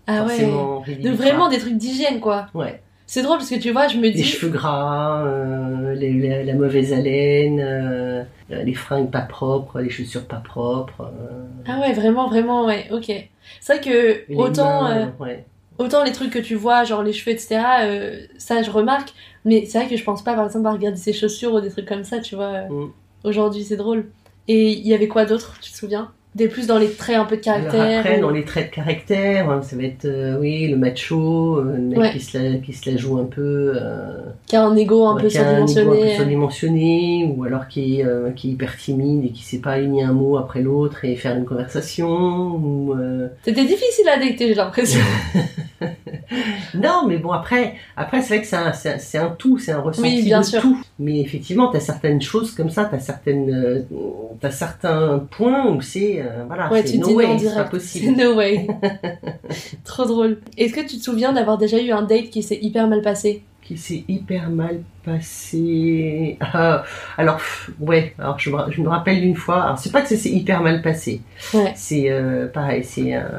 [0.07, 0.97] Ah ouais.
[1.01, 2.47] De vraiment des trucs d'hygiène, quoi.
[2.53, 2.81] Ouais.
[3.13, 4.23] C'est drôle parce que tu vois, je me Les dis.
[4.23, 10.25] cheveux gras, euh, les- la, la mauvaise haleine, euh, les fringues pas propres, les chaussures
[10.25, 11.11] pas propres.
[11.13, 13.11] euh, Ah ouais, vraiment, vraiment, ouais, ok.
[13.61, 15.45] C'est vrai que les autant, mains, euh, ouais.
[15.77, 19.13] autant les trucs que tu vois, genre les cheveux, etc., euh, ça je remarque,
[19.45, 21.69] mais c'est vrai que je pense pas par exemple à regarder ses chaussures ou des
[21.69, 22.65] trucs comme ça, tu vois.
[22.65, 22.91] euh, Mm.
[23.25, 24.09] Aujourd'hui, c'est drôle.
[24.47, 26.11] Et il y avait quoi d'autre, tu te souviens?
[26.35, 28.71] Des plus dans les traits un peu de Alors caractère après, ou- dans les traits
[28.71, 32.11] de caractère, hein, ça va être euh, oui, le macho, euh, le mec Ouais.
[32.11, 34.17] qui, se la, qui se la joue un peu, euh,
[34.47, 36.15] qui a un ego un peu a un ego un peu surdimensionné.
[36.15, 40.03] surdimensionné, ou alors qui est, euh, qui est hyper timide et qui sait pas aligner
[40.03, 42.07] un mot après l'autre et faire une conversation.
[42.55, 45.01] Ou, euh, C'était difficile à dater, j'ai l'impression.
[46.75, 48.47] Non, mais bon, après, après c'est vrai que
[48.99, 50.61] c'est un, tout, c'est un ressenti Oui, bien de sûr.
[50.61, 50.77] tout.
[50.99, 55.81] Mais effectivement, tu as certaines choses comme ça, tu as, certaines, euh, certains points où
[55.81, 58.15] c'est, euh, voilà, Ouais, c'est tu no dis way, c'est pas possible.
[58.23, 58.67] No way.
[59.83, 60.39] Trop drôle.
[60.57, 63.43] Est-ce que tu te souviens d'avoir déjà eu un date qui s'est hyper mal passé?
[63.61, 66.37] Qui s'est hyper mal passé.
[66.41, 66.83] Ah,
[67.17, 67.39] alors,
[67.79, 70.29] ouais, alors je me, je me rappelle d'une fois, alors c'est pas que ça s'est
[70.31, 71.21] hyper mal passé,
[71.53, 71.71] Ouais.
[71.75, 73.29] c'est euh, pareil, c'est un,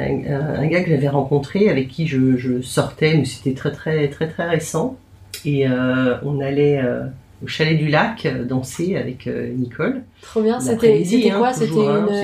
[0.00, 4.28] un, gars que j'avais rencontré avec qui je, je sortais, mais c'était très très très
[4.28, 4.96] très récent,
[5.44, 7.06] et euh, on allait euh,
[7.42, 10.02] au chalet du lac euh, danser avec euh, Nicole.
[10.20, 10.60] Trop bien.
[10.60, 11.52] C'était hein, quoi?
[11.54, 12.14] C'était hein, une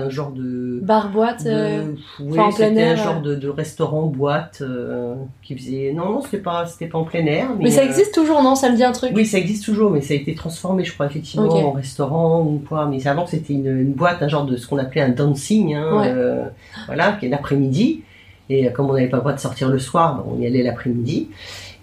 [0.00, 1.82] euh, un- genre de bar boîte de- euh,
[2.20, 6.64] oui, c'était un genre de, de restaurant boîte euh, qui faisait non non c'était pas
[6.90, 8.54] pas en plein air mais, Mais ça euh, existe toujours, non?
[8.54, 9.12] Ça me dit un truc.
[9.14, 12.62] oui ça existe toujours mais ça a été transformé je crois effectivement en restaurant ou
[12.66, 15.74] quoi mais avant c'était une, une boîte un genre de ce qu'on appelait un dancing
[15.74, 16.06] hein, Ouais.
[16.08, 16.44] euh,
[16.86, 18.02] voilà qui est l'après-midi
[18.48, 20.62] et comme on n'avait pas le droit de sortir le soir ben, on y allait
[20.62, 21.28] l'après-midi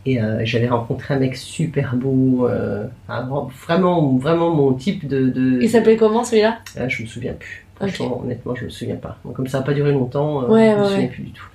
[0.05, 5.61] et euh, j'avais rencontré un mec super beau euh, vraiment vraiment mon type de, de
[5.61, 6.59] Il s'appelait comment celui-là?
[6.77, 7.65] Ah, je me souviens plus.
[7.75, 9.17] Franchement, honnêtement, je me souviens pas.
[9.25, 11.07] Donc, comme ça n'a pas duré longtemps, Ouais, je me ouais, souviens ouais.
[11.07, 11.45] plus du tout.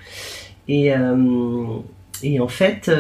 [0.69, 0.93] Et,
[2.23, 2.91] et en fait,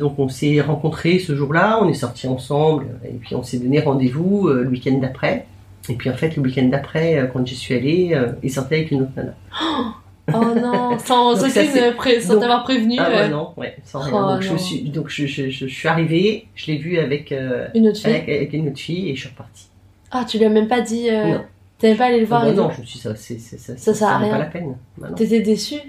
[0.00, 3.80] donc on s'est rencontrés ce jour-là, on est sortis ensemble, et puis on s'est donné
[3.80, 5.46] rendez-vous le week-end d'après.
[5.88, 9.02] Et puis en fait, le week-end d'après, quand j'y suis allée, il sortait avec une
[9.02, 9.34] autre nana.
[9.62, 9.84] Oh
[10.32, 12.96] non, sans Donc ça, aucune pré- sans t'avoir prévenu.
[12.98, 14.32] Ah ouais, euh, non, ouais, sans Oh, rien.
[14.34, 17.66] Donc, je suis, donc je, je, je, je suis arrivée, je l'ai vu avec, euh,
[17.74, 18.10] Une autre fille.
[18.10, 19.66] avec, avec une autre fille et je suis repartie.
[20.10, 21.08] Ah, tu lui as même pas dit.
[21.10, 21.44] euh, Non.
[21.78, 23.38] T'avais pas allé le voir Ah bah et non, je me suis dit, ça, c'est,
[23.38, 24.32] ça, Ça à vaut rien.
[24.32, 24.76] pas la peine.
[24.96, 25.08] Bah.
[25.16, 25.80] T'étais déçue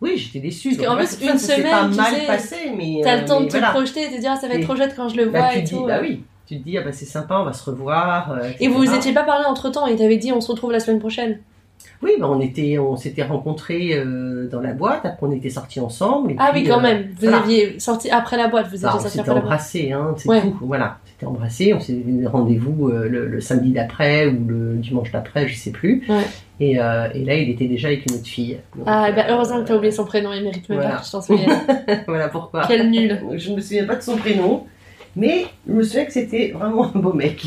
[0.00, 0.76] Oui, j'étais déçue.
[0.76, 3.00] Parce qu'en plus, ça, une ça s'est pas semaine, tu mal sais, passé, mais.
[3.02, 4.60] T'as euh, le temps de te projeter et de te dire ah, ça va être
[4.60, 5.86] Et- trop chouette quand je le Bah, vois et tout.
[5.86, 6.02] bah euh.
[6.02, 8.30] oui, tu te dis, ah bah c'est sympa, on va se revoir.
[8.32, 10.70] euh, Et vous vous étiez pas parlé entre temps, il t'avait dit on se retrouve
[10.70, 11.40] la semaine prochaine.
[12.02, 15.78] Oui, bah, on était, on s'était rencontrés euh, dans la boîte, après on était sortis
[15.80, 16.32] ensemble.
[16.32, 17.02] et Ah puis, oui, quand euh, même.
[17.10, 17.38] Vous voilà.
[17.38, 19.44] aviez sorti après la boîte, vous étiez Bah, on sorti s'était après la boîte.
[19.52, 20.40] embrassés, hein, c'est Ouais.
[20.42, 20.56] tout.
[20.62, 24.74] Voilà, on s'était embrassés, on s'est donné rendez-vous euh, le, le samedi d'après ou le
[24.76, 26.02] dimanche d'après, je sais plus.
[26.08, 26.24] Ouais.
[26.60, 26.76] Et, et
[27.24, 28.58] là, il était déjà avec une autre fille.
[28.76, 30.96] Donc, Ah, bah, heureusement que t'as oublié son prénom, il mérite même voilà.
[30.96, 31.50] pas je t'en souvienne.
[32.06, 32.62] voilà pourquoi.
[32.68, 33.20] Quel nul.
[33.36, 34.64] Je ne me souviens pas de son prénom,
[35.16, 37.44] mais je me souviens que c'était vraiment un beau mec.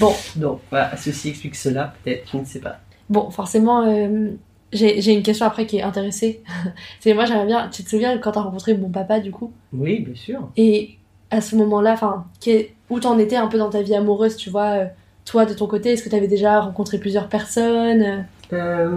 [0.00, 0.12] Bon.
[0.36, 2.78] donc voilà, ceci explique cela, peut-être, je ne sais pas.
[3.10, 4.30] Bon, forcément, euh,
[4.72, 6.42] j'ai une question après qui est intéressée.
[7.00, 7.68] C'est moi, j'aimerais bien.
[7.68, 9.52] Tu te souviens quand t'as rencontré mon papa, du coup?
[9.72, 10.48] Oui, bien sûr.
[10.56, 10.96] Et
[11.30, 12.26] à ce moment-là, enfin,
[12.90, 14.86] où t'en étais un peu dans ta vie amoureuse, tu vois euh,
[15.24, 18.24] Toi, de ton côté, est-ce que t'avais déjà rencontré plusieurs personnes?
[18.52, 18.88] Euh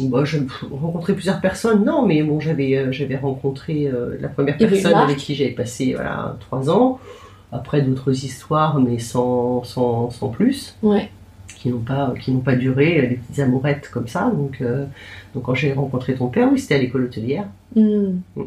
[0.00, 0.38] bon, je
[0.70, 5.16] rencontré plusieurs personnes, non, mais bon, j'avais euh, j'avais rencontré euh, la première personne avec
[5.18, 6.98] qui j'avais passé voilà, trois ans.
[7.50, 11.10] Après d'autres histoires, mais sans, sans, sans plus, Ouais.
[11.68, 14.30] Qui n'ont pas, qui n'ont pas duré, euh, des petites amourettes comme ça.
[14.34, 14.86] Donc, euh,
[15.34, 17.46] donc quand j'ai rencontré ton père, oui, c'était à l'école hôtelière.
[17.76, 18.20] Hmm.
[18.36, 18.42] Mm.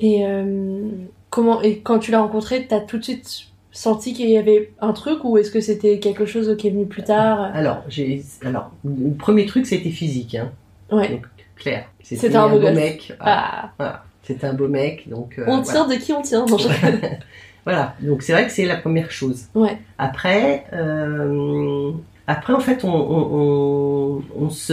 [0.00, 0.88] Et euh,
[1.30, 3.28] comment et quand tu l'as rencontré, t'as tout de suite
[3.70, 6.86] senti qu'il y avait un truc ou est-ce que c'était quelque chose qui est venu
[6.86, 7.40] plus tard?
[7.54, 10.50] Alors, j'ai, alors, le premier truc, c'était physique, hein.
[10.90, 11.08] Ouais.
[11.08, 11.84] Donc, clair.
[12.02, 13.12] C'était un beau mec.
[13.20, 14.04] Ah, voilà.
[14.24, 15.38] C'était un beau mec, donc.
[15.38, 15.84] euh, on voilà.
[15.84, 16.68] tient de qui on non, je-
[17.64, 19.44] Voilà, donc c'est vrai que c'est la première chose.
[19.54, 19.78] Ouais.
[19.98, 21.92] Après, euh,
[22.32, 24.72] après en fait, on, on, on, on se,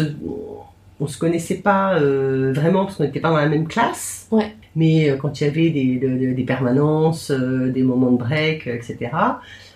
[1.00, 4.28] on se connaissait pas euh, vraiment parce qu'on n'était pas dans la même classe.
[4.32, 4.54] Ouais.
[4.76, 8.17] Mais euh, quand il y avait des, de- de- des permanences, euh, des moments de
[8.17, 8.98] break, etc.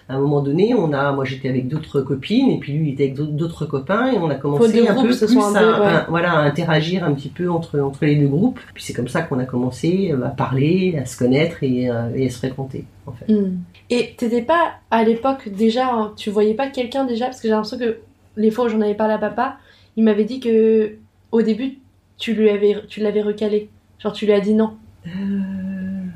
[0.10, 2.94] À un moment donné, on a, moi j'étais avec d'autres copines et puis lui il
[2.94, 5.88] était avec d'autres- copains et on a commencé un peu plus un à, peu, ouais.
[5.88, 8.60] à- voilà, à interagir un petit peu entre, entre les deux groupes.
[8.74, 11.84] Puis c'est comme ça qu'on a commencé à parler, à se connaître et,
[12.16, 13.32] et à se fréquenter en fait.
[13.34, 13.60] Hmm.
[13.96, 17.26] Et t'étais pas à l'époque déjà, hein, tu voyais pas quelqu'un déjà?
[17.26, 18.00] Parce que j'ai l'impression que
[18.38, 19.58] les fois où j'en avais parlé à papa,
[19.96, 20.96] il m'avait dit que
[21.32, 21.78] au début
[22.18, 23.70] tu lui avais, tu l'avais recalé.
[24.00, 24.76] Genre tu lui as dit non.
[25.06, 25.10] Euh,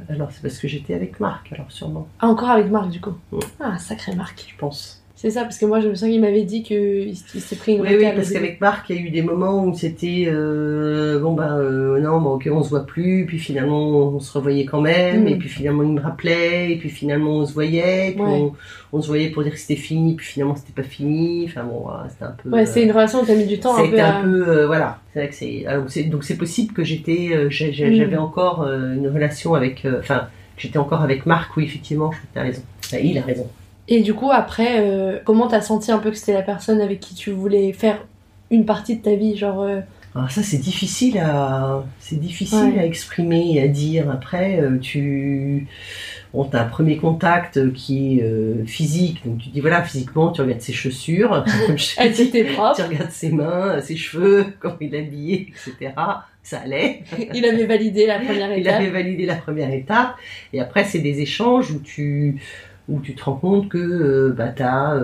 [0.09, 3.13] alors c'est parce que j'étais avec Marc, alors sûrement, Ah encore avec Marc du coup.
[3.31, 3.45] Ouais.
[3.59, 4.47] Ah sacré Marc.
[4.49, 4.96] je pense.
[5.19, 6.75] C'est ça parce que moi je me souviens qu'il m'avait dit que
[7.08, 9.10] il, s- il s'était pris une Oui, oui, parce qu'avec Marc, il y a eu
[9.10, 13.25] des moments où c'était euh, bon ben euh, non, bon, ok, on se voit plus,
[13.25, 15.27] puis finalement on se revoyait quand même, Mm.
[15.30, 18.27] et puis finalement il me rappelait, et puis finalement on se voyait, puis Ouais.
[18.30, 18.53] on,
[18.93, 21.88] on se voyait pour dire que c'était fini, puis finalement c'était pas fini, enfin bon,
[22.10, 22.49] c'était un peu.
[22.51, 24.17] Ouais, c'est euh, une relation où t'as mis du temps ça un peu à...
[24.19, 27.49] un peu euh, voilà c'est vrai que c'est c'est- donc c'est possible que j'étais Mm.
[27.49, 30.27] j'avais encore une relation avec enfin
[30.58, 32.62] j'étais encore avec Marc oui effectivement je t'as raison
[32.93, 33.47] Ah, il a raison
[33.88, 37.00] Et du coup après, euh, comment t'as senti un peu que c'était la personne avec
[37.00, 38.06] qui tu voulais faire
[38.52, 39.80] une partie de ta vie genre euh,
[40.15, 42.80] alors ça c'est difficile à c'est difficile Ouais.
[42.80, 45.67] à exprimer et à dire après euh, tu
[46.34, 50.41] on t'as un premier contact qui est euh, physique donc tu dis voilà physiquement tu
[50.41, 51.43] regardes ses chaussures
[51.97, 52.32] Elle dit.
[52.32, 52.41] tu
[52.82, 55.93] regardes ses mains ses cheveux comment il est habillé etc
[56.41, 58.76] ça allait il avait validé la première Il étape.
[58.76, 60.15] avait validé la première étape.
[60.54, 62.38] Et après, c'est des échanges où tu,
[62.89, 64.95] où tu te rends compte que euh, bah, tu as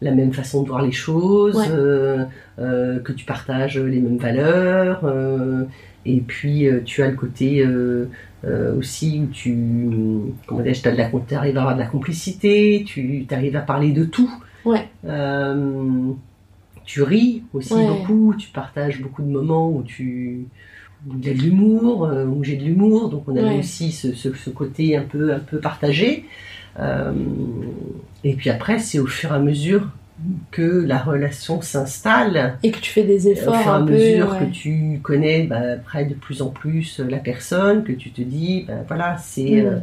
[0.00, 1.66] la même façon de voir les choses, Ouais.
[1.70, 2.24] euh,
[2.58, 5.00] euh, que tu partages les mêmes valeurs.
[5.04, 5.64] euh,
[6.06, 8.08] et puis, euh, tu as le côté euh,
[8.44, 9.56] euh, aussi où tu
[10.46, 14.30] comment dire, tu arrives à avoir de la complicité, tu arrives à parler de tout.
[14.64, 14.88] Ouais.
[15.04, 16.12] Euh,
[16.84, 17.86] tu ris aussi Ouais.
[17.86, 20.46] beaucoup, tu partages beaucoup de moments où tu
[21.06, 23.92] où il y a de l'humour, euh, où j'ai de l'humour, donc on avait aussi
[23.92, 26.24] ce, ce- ce côté un peu un peu partagé.
[26.78, 27.12] Euh,
[28.24, 29.88] et puis après, c'est au fur et à mesure
[30.50, 33.92] que la relation s'installe, Et que tu fais des au efforts fur et à peu.
[33.92, 34.38] mesure ouais.
[34.46, 38.20] que tu connais bah, après de plus en plus euh, la personne, que tu te
[38.22, 39.66] dis, ben voilà, c'est Mm.
[39.66, 39.78] euh,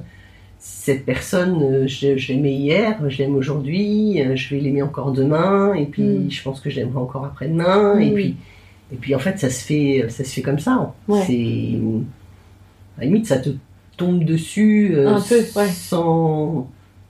[0.59, 5.85] cette personne, je, je l'aimais hier, je l'aime aujourd'hui, je vais l'aimer encore demain, et
[5.85, 6.31] puis Mm.
[6.31, 8.35] je pense que je l'aimerai encore après-demain, et puis
[8.91, 10.93] et puis en fait ça se fait ça se fait comme ça.
[11.07, 11.21] Ouais.
[11.25, 11.79] C'est
[12.97, 13.49] à la limite ça te
[13.97, 15.67] tombe dessus euh, Un peu, ouais.
[15.67, 16.67] sans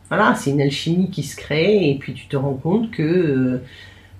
[0.10, 3.58] voilà, c'est une alchimie qui se crée, et puis tu te rends compte que euh,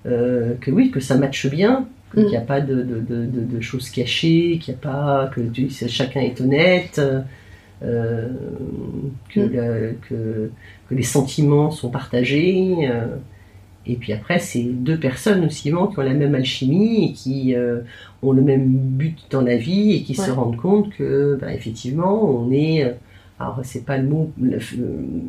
[0.06, 2.20] euh, que oui, que ça matche bien, Mm.
[2.20, 5.30] qu'il n'y a pas de, de, de, de- de choses cachées, qu'il n'y a pas
[5.34, 7.00] que tu- chacun est honnête,
[7.82, 8.28] euh,
[9.28, 9.52] que, Mm.
[9.52, 10.50] le- que,
[10.88, 12.74] que les sentiments sont partagés.
[12.88, 13.06] euh,
[13.88, 17.80] Et puis après, c'est deux personnes aussi qui ont la même alchimie et qui euh,
[18.22, 22.24] ont le même but dans la vie et qui se rendent compte que, bah, effectivement,
[22.24, 22.94] on est.
[23.38, 24.30] Alors, c'est pas le mot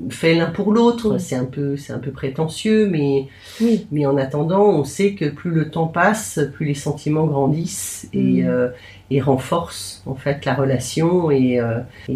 [0.10, 1.20] fait l'un pour l'autre, Oui.
[1.20, 3.28] c'est un peu, c'est un peu prétentieux, mais,
[3.60, 3.86] Oui.
[3.92, 8.44] mais en attendant, on sait que plus le temps passe, plus les sentiments grandissent et,
[8.44, 8.48] Mm.
[8.48, 8.70] euh,
[9.12, 12.14] et renforcent en fait la relation et, euh, et,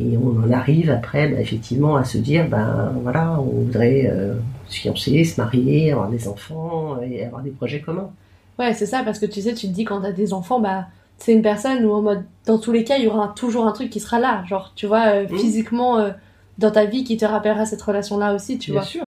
[0.00, 4.34] et on en arrive après, bah, effectivement, à se dire, ben voilà, on voudrait euh,
[4.68, 8.10] se fiancer, se marier, avoir des enfants et avoir des projets communs.
[8.58, 10.86] Ouais, c'est ça, parce que tu sais, tu te dis quand t'as des enfants, bah,
[11.18, 13.72] c'est une personne où en mode, dans tous les cas, il y aura toujours un
[13.72, 14.44] truc qui sera là.
[14.46, 15.38] Genre, tu vois, euh, Mm.
[15.38, 16.10] physiquement, euh,
[16.58, 18.88] dans ta vie, qui te rappellera cette relation-là aussi, tu Bien vois.
[18.88, 19.02] sûr.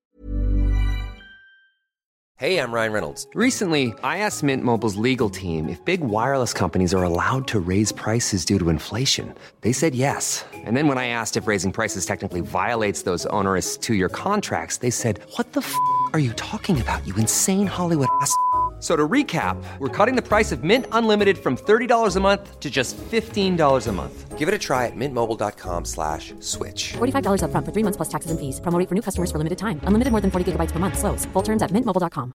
[2.38, 3.28] Hey, I'm Ryan Reynolds.
[3.36, 7.92] Recently, I asked Mint Mobile's legal team if big wireless companies are allowed to raise
[7.94, 9.36] prices due to inflation.
[9.62, 10.44] They said yes.
[10.66, 14.78] And then when I asked if raising prices technically violates those onerous two year contracts,
[14.78, 15.72] they said, What the f
[16.14, 18.34] are you talking about, you insane Hollywood ass?
[18.82, 22.60] F- So to recap, we're cutting the price of Mint Unlimited from $30 a month
[22.60, 24.40] to just $15 a month.
[24.40, 26.94] Give it a try at mintmobile.com slash switch.
[26.98, 28.60] $45 upfront for three months plus taxes and fees.
[28.60, 29.80] Promo rate for new customers for limited time.
[29.84, 30.98] Unlimited more than 40 gigabytes per month.
[30.98, 31.26] Slows.
[31.34, 32.34] Full terms at mintmobile.com.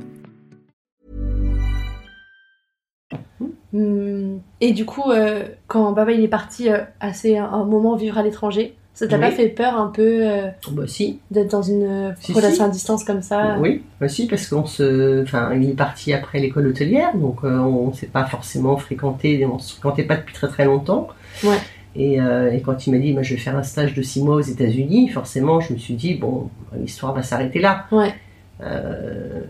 [3.73, 4.37] Hmm.
[4.61, 8.17] Et du coup, euh, quand papa il est parti euh, assez un, un moment vivre
[8.17, 9.21] à l'étranger, ça t'a Oui.
[9.21, 12.69] pas fait peur un peu euh, Bah si, d'être dans une Si, relation si.
[12.69, 13.57] à distance comme ça?
[13.59, 17.59] Oui, bah si, parce qu'on se, enfin, il est parti après l'école hôtelière, donc euh,
[17.59, 21.09] on s'est pas forcément fréquenté, on se fréquentait pas depuis très très longtemps.
[21.43, 21.57] Ouais.
[21.97, 24.21] Et, euh, et quand il m'a dit, bah, je vais faire un stage de six
[24.23, 27.85] mois aux États-Unis, forcément, je me suis dit, bon, l'histoire va s'arrêter là.
[27.91, 28.13] Ouais.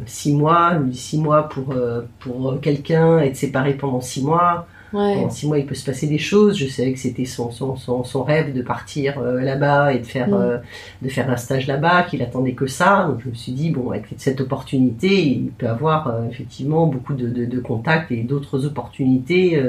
[0.08, 1.74] Six mois, six mois pour
[2.20, 4.68] pour quelqu'un, être séparé pendant six mois.
[4.96, 5.16] Ouais.
[5.16, 6.58] Pendant six mois, il peut se passer des choses.
[6.58, 10.06] Je savais que c'était son, son, son, son rêve de partir euh, là-bas et de
[10.06, 10.34] faire, Mm.
[10.34, 10.58] euh,
[11.02, 13.06] de faire un stage là-bas, qu'il attendait que ça.
[13.10, 17.14] Donc je me suis dit, bon, avec cette opportunité, il peut avoir euh, effectivement beaucoup
[17.14, 19.62] de, de, de contacts et d'autres opportunités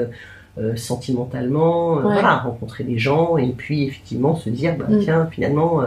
[0.75, 1.95] sentimentalement.
[1.95, 2.01] Ouais.
[2.03, 4.99] Voilà, rencontrer des gens et puis effectivement se dire, bah, Mm.
[5.03, 5.81] tiens, finalement.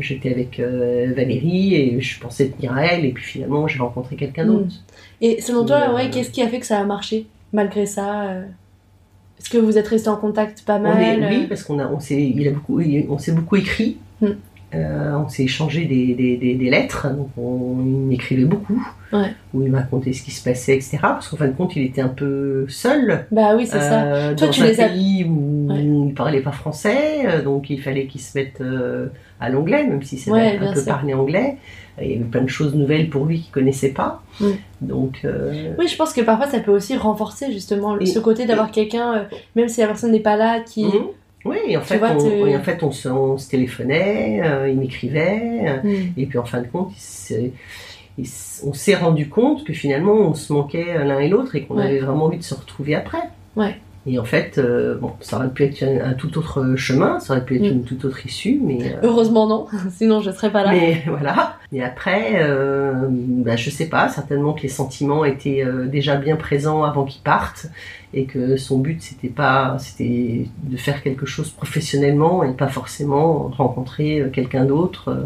[0.00, 4.44] J'étais avec Valérie et je pensais tenir à elle et puis finalement j'ai rencontré quelqu'un
[4.46, 4.64] d'autre.
[4.66, 5.24] Mm.
[5.24, 7.26] Et selon toi, ouais, qu'est-ce qui a fait que ça a marché?
[7.52, 8.42] Malgré ça euh
[9.38, 11.86] Est-ce que vous êtes restés en contact pas mal est- oui, euh parce qu'on a,
[11.88, 13.96] on s'est, il a beaucoup, il- on s'est beaucoup écrit.
[14.20, 14.26] Mm.
[14.74, 19.34] Euh, on s'est échangé des, des, des, des lettres, donc on, il écrivait beaucoup, Ouais.
[19.52, 20.96] où il m'a raconté ce qui se passait, etc.
[21.02, 24.32] Parce qu'en fin de compte, il était un peu seul Bah oui, c'est ça.
[24.34, 25.34] Toi, dans tu un les as- pays où Ouais.
[25.34, 25.51] il
[26.24, 29.06] parlait pas français, euh, donc il fallait qu'il se mette euh,
[29.40, 30.84] à l'anglais, même si c'est Ouais, un peu sûr.
[30.86, 31.56] parler anglais.
[32.00, 34.22] Il y avait plein de choses nouvelles pour lui qu'il connaissait pas.
[34.80, 38.46] Donc euh, Oui, je pense que parfois ça peut aussi renforcer justement Et- ce côté
[38.46, 40.84] d'avoir quelqu'un, même si la personne n'est pas là, qui.
[40.84, 41.06] mhm.
[41.44, 44.40] Oui, et en fait, vois, on, tu- et en fait, on se, on se téléphonait,
[44.44, 45.82] euh, il m'écrivait,
[46.16, 46.92] et puis en fin de compte,
[48.64, 51.84] on s'est rendu compte que finalement, on se manquait l'un et l'autre et qu'on Ouais.
[51.86, 53.22] avait vraiment envie de se retrouver après.
[53.56, 53.74] Ouais.
[54.04, 57.34] Et en fait, euh, bon, ça aurait pu être un, un tout autre chemin, ça
[57.34, 57.76] aurait pu être Mm.
[57.76, 60.72] une toute autre issue, mais, euh, Heureusement non, sinon je serais pas là.
[60.72, 61.56] mais voilà.
[61.70, 66.34] Et après, euh, bah, je sais pas, certainement que les sentiments étaient euh, déjà bien
[66.34, 67.66] présents avant qu'il parte
[68.12, 73.52] et que son but c'était pas, c'était de faire quelque chose professionnellement et pas forcément
[73.56, 75.16] rencontrer quelqu'un d'autre.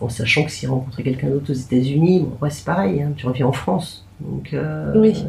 [0.00, 3.26] en sachant que s'il rencontrait quelqu'un d'autre aux États-Unis, bon, ouais, c'est pareil, hein, tu
[3.26, 4.06] reviens en France.
[4.20, 4.54] Donc,
[4.94, 5.24] Oui.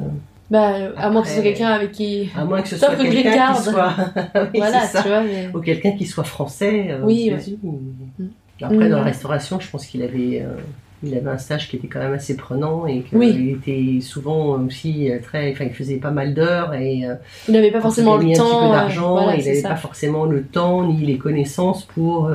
[0.52, 2.30] Bah, à moins que ce soit quelqu'un avec qui.
[2.38, 3.94] à moins que ce soit quelqu'un qui soit,
[4.36, 5.50] Oui, voilà, tu vois, mais.
[5.54, 7.36] ou quelqu'un qui soit français euh, Oui, ouais.
[7.38, 7.80] États-Unis.
[8.20, 8.26] Mm.
[8.62, 9.00] Après, dans Mm.
[9.00, 10.54] la restauration, je pense qu'il avait, euh,
[11.04, 13.58] il avait un stage qui était quand même assez prenant et qu'il Oui.
[13.60, 17.16] était souvent aussi euh, très, enfin, il faisait pas mal d'heures et euh,
[17.48, 18.72] Il n'avait pas forcément le temps.
[18.72, 22.32] d'argent, voilà, il n'avait pas forcément le temps ni les connaissances pour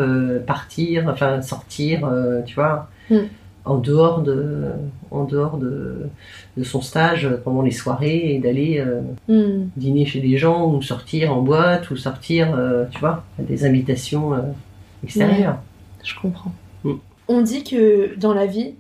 [0.47, 2.11] partir, enfin sortir,
[2.45, 3.17] tu vois, Mm.
[3.65, 4.65] En dehors de,
[5.11, 6.07] en dehors de,
[6.57, 9.69] de son stage euh, pendant les soirées et d'aller euh, Hmm.
[9.77, 13.65] dîner chez des gens ou sortir en boîte ou sortir, euh, tu vois, à des
[13.65, 14.39] invitations euh,
[15.05, 15.59] extérieures.
[16.03, 16.53] Je comprends.
[16.85, 16.95] Mm.
[17.29, 18.75] On dit que dans la vie,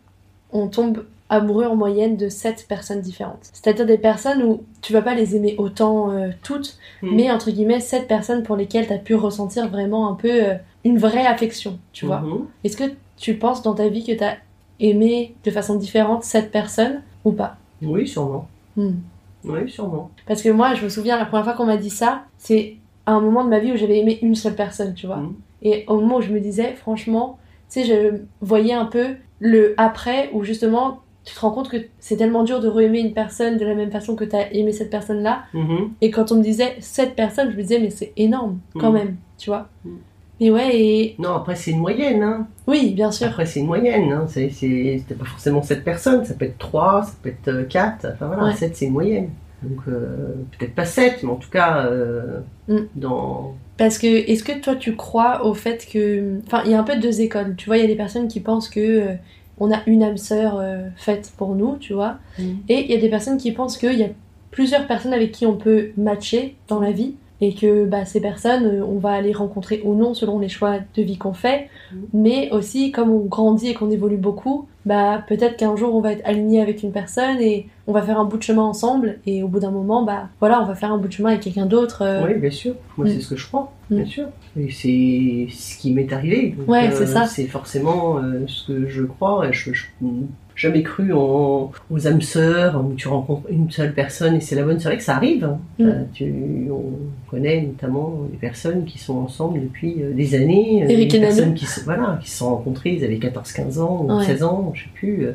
[0.52, 3.38] on tombe amoureux en moyenne de 7 personnes différentes.
[3.52, 7.14] C'est-à-dire des personnes où tu vas pas les aimer autant euh, toutes, Mm.
[7.14, 10.55] mais entre guillemets 7 personnes pour lesquelles tu as pu ressentir vraiment un peu euh,
[10.84, 12.20] une vraie affection, tu vois.
[12.20, 12.46] Mhm.
[12.64, 12.84] Est-ce que
[13.18, 14.36] tu penses dans ta vie que tu as
[14.81, 18.49] aimé de façon différente cette personne ou pas Oui, sûrement.
[18.76, 18.93] Hmm.
[19.45, 20.11] Oui, sûrement.
[20.26, 22.76] Parce que moi, je me souviens, la première fois qu'on m'a dit ça, c'est
[23.07, 25.16] à un moment de ma vie où j'avais aimé une seule personne, tu vois.
[25.16, 25.35] Mhm.
[25.62, 27.39] Et au moment où je me disais, franchement,
[27.70, 31.76] tu sais, je voyais un peu le après où justement, tu te rends compte que
[31.99, 34.72] c'est tellement dur de re-aimer une personne de la même façon que tu as aimé
[34.72, 35.45] cette personne-là.
[35.55, 35.91] Mhm.
[36.01, 38.95] Et quand on me disait cette personne, je me disais, mais c'est énorme quand Mhm.
[38.99, 39.68] même, tu vois.
[39.85, 39.99] Mhm.
[40.41, 42.22] Mais ouais, et Non, après, c'est une moyenne.
[42.22, 42.47] Hein.
[42.66, 43.26] oui, bien sûr.
[43.28, 44.11] Après, c'est une moyenne.
[44.12, 44.24] Hein.
[44.28, 44.49] C'est,
[45.18, 46.24] pas forcément cette personne.
[46.24, 48.07] Ça peut être 3, ça peut être euh, 4.
[48.14, 48.55] Enfin voilà, Ouais.
[48.55, 49.28] 7, c'est une moyenne.
[49.62, 52.78] Donc, euh, peut-être pas 7, mais en tout cas, euh, Mm.
[52.97, 53.55] dans.
[53.76, 56.38] Parce que, est-ce que toi, tu crois au fait que.
[56.47, 57.55] Enfin, il y a un peu deux écoles.
[57.57, 58.80] Tu vois, il y a des personnes qui pensent que.
[58.80, 59.14] euh,
[59.62, 62.16] on a une âme sœur euh, faite pour nous, tu vois.
[62.38, 62.43] Mm.
[62.70, 64.09] Et il y a des personnes qui pensent qu'il y a
[64.51, 67.14] plusieurs personnes avec qui on peut matcher dans la vie.
[67.43, 70.76] Et que bah, ces personnes, euh, on va les rencontrer ou non selon les choix
[70.95, 71.68] de vie qu'on fait.
[71.93, 71.97] Mm.
[72.12, 76.12] Mais aussi, comme on grandit et qu'on évolue beaucoup, bah, peut-être qu'un jour on va
[76.12, 79.18] être aligné avec une personne et on va faire un bout de chemin ensemble.
[79.26, 81.41] Et au bout d'un moment, bah, voilà, on va faire un bout de chemin avec
[81.43, 82.03] quelqu'un d'autre.
[82.03, 82.74] euh, Oui, bien sûr.
[82.99, 83.11] Moi, Mm.
[83.11, 83.97] c'est ce que je crois, Mm.
[83.97, 84.26] bien sûr.
[84.59, 86.55] Et c'est ce qui m'est arrivé.
[86.59, 87.24] Donc, Ouais, euh, c'est ça.
[87.26, 89.49] C'est forcément euh, ce que je crois.
[89.49, 89.86] Et je, je
[90.61, 94.62] jamais cru en, aux âmes sœurs où tu rencontres une seule personne et c'est la
[94.64, 94.78] bonne.
[94.78, 95.44] C'est vrai que ça arrive.
[95.44, 95.58] hein.
[95.78, 95.84] Mm.
[95.86, 100.82] Euh, tu, on connaît notamment des personnes qui sont ensemble depuis euh, des années.
[100.84, 101.34] euh, Eric des et Nano.
[101.34, 104.24] personnes qui se, voilà, qui se sont rencontrées, ils avaient 14-15 ans ou Ouais.
[104.26, 105.26] 16 ans, je sais plus.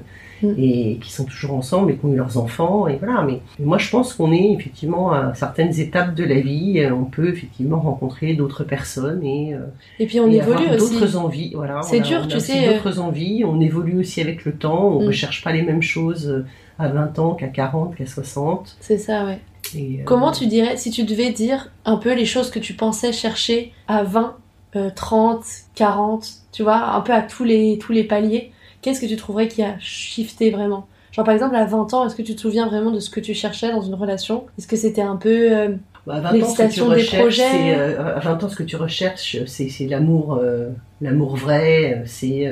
[0.42, 0.54] Mm.
[0.58, 3.66] et qui sont toujours ensemble et qui ont eu leurs enfants et voilà mais, mais
[3.66, 7.30] moi je pense qu'on est effectivement à certaines étapes de la vie euh, on peut
[7.30, 9.60] effectivement rencontrer d'autres personnes et, euh,
[10.00, 11.00] Et puis on et évolue avoir aussi.
[11.00, 14.00] d'autres envies voilà C'est dur, on a tu aussi sais, euh, d'autres envies on évolue
[14.00, 15.08] aussi avec le temps on Mm.
[15.08, 16.44] recherche pas les mêmes choses
[16.80, 19.40] à 20 ans qu'à 40 qu'à 60 C'est ça, ouais.
[19.74, 22.74] et, euh, Comment tu dirais, si tu devais dire un peu les choses que tu
[22.74, 24.36] pensais chercher à 20,
[24.76, 25.44] euh, 30,
[25.76, 28.52] 40, tu vois, un peu à tous les, tous les paliers,
[28.86, 30.88] qu'est-ce que tu trouverais qui a shifté vraiment?
[31.12, 33.20] Genre par exemple à 20 ans, est-ce que tu te souviens vraiment de ce que
[33.20, 34.48] tu cherchais dans une relation?
[34.58, 35.52] Est-ce que c'était un peu...
[35.58, 35.76] euh,
[36.06, 37.44] Bah, à 20 ans, ce que tu L'excitation des recherches, projets?
[37.50, 40.70] c'est, euh, à 20 ans, ce que tu recherches, c'est, l'amour, euh,
[41.02, 42.52] l'amour vrai, euh, c'est,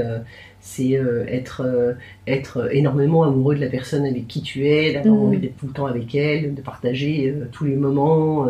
[0.59, 0.91] c'est
[1.27, 1.95] être,
[2.27, 5.27] être énormément amoureux de la personne avec qui tu es, d'avoir Mhm.
[5.27, 8.47] envie d'être tout le temps avec elle, de partager tous les moments,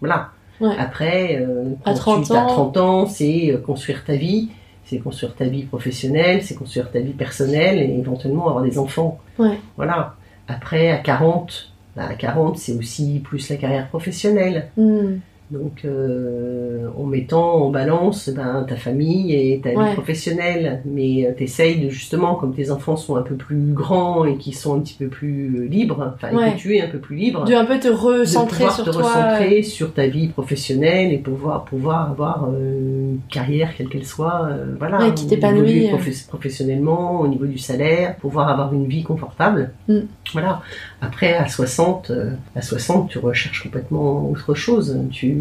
[0.00, 0.30] voilà.
[0.60, 0.76] Ouais.
[0.76, 1.44] Après,
[1.84, 2.46] À quand 30 tu as ans.
[2.46, 4.50] 30 ans, c'est construire ta vie,
[4.86, 9.18] c'est construire ta vie professionnelle, c'est construire ta vie personnelle et éventuellement avoir des enfants.
[9.38, 9.58] Ouais.
[9.76, 10.14] Voilà.
[10.48, 14.68] Après, à 40, bah, à 40, c'est aussi plus la carrière professionnelle.
[14.76, 15.16] hmm,
[15.52, 19.88] Donc, euh, en mettant en balance ben, ta famille et ta Ouais.
[19.90, 20.82] vie professionnelle.
[20.84, 24.52] Mais tu t'essayes de, justement, comme tes enfants sont un peu plus grands et qui
[24.52, 26.52] sont un petit peu plus euh, libres, enfin, Ouais.
[26.52, 28.84] que tu es un peu plus libre, De un peu te de recentrer pouvoir sur
[28.84, 29.02] te toi.
[29.02, 32.78] recentrer sur ta vie professionnelle et pouvoir, pouvoir avoir euh,
[33.12, 35.96] une carrière, quelle qu'elle soit, euh, voilà, Ouais, qui t'épanouit, euh.
[36.28, 39.70] professionnellement, au niveau du salaire, pouvoir avoir une vie confortable.
[39.88, 40.00] Mm.
[40.32, 40.60] Voilà.
[41.00, 44.98] Après, à 60, euh, à 60, tu recherches complètement autre chose.
[45.10, 45.35] Tu,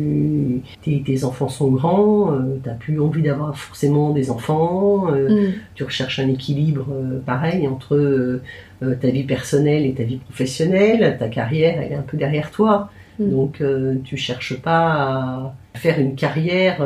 [0.84, 5.52] tes, tes enfants sont grands, euh, t'as plus envie d'avoir forcément des enfants, euh, Hmm,
[5.76, 8.42] tu recherches un équilibre euh, pareil entre euh,
[8.82, 12.90] ta vie personnelle et ta vie professionnelle, ta carrière elle est un peu derrière toi,
[13.18, 13.30] Mm.
[13.30, 13.64] donc
[14.04, 16.78] tu cherches pas à faire une carrière,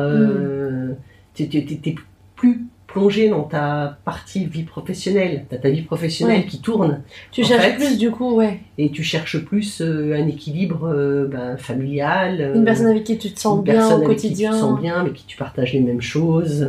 [1.34, 1.96] tu tu- t'es
[2.36, 6.46] plus plongé dans ta partie vie professionnelle, t'as ta vie professionnelle Ouais.
[6.48, 8.60] qui tourne Tu cherches fait, plus du coup, ouais.
[8.80, 13.18] et tu cherches plus euh, un équilibre euh, ben, familial, euh, Une personne avec qui
[13.20, 14.50] tu te sens une bien personne au avec qui quotidien.
[14.52, 16.68] tu te sens bien, avec qui tu partages les mêmes choses,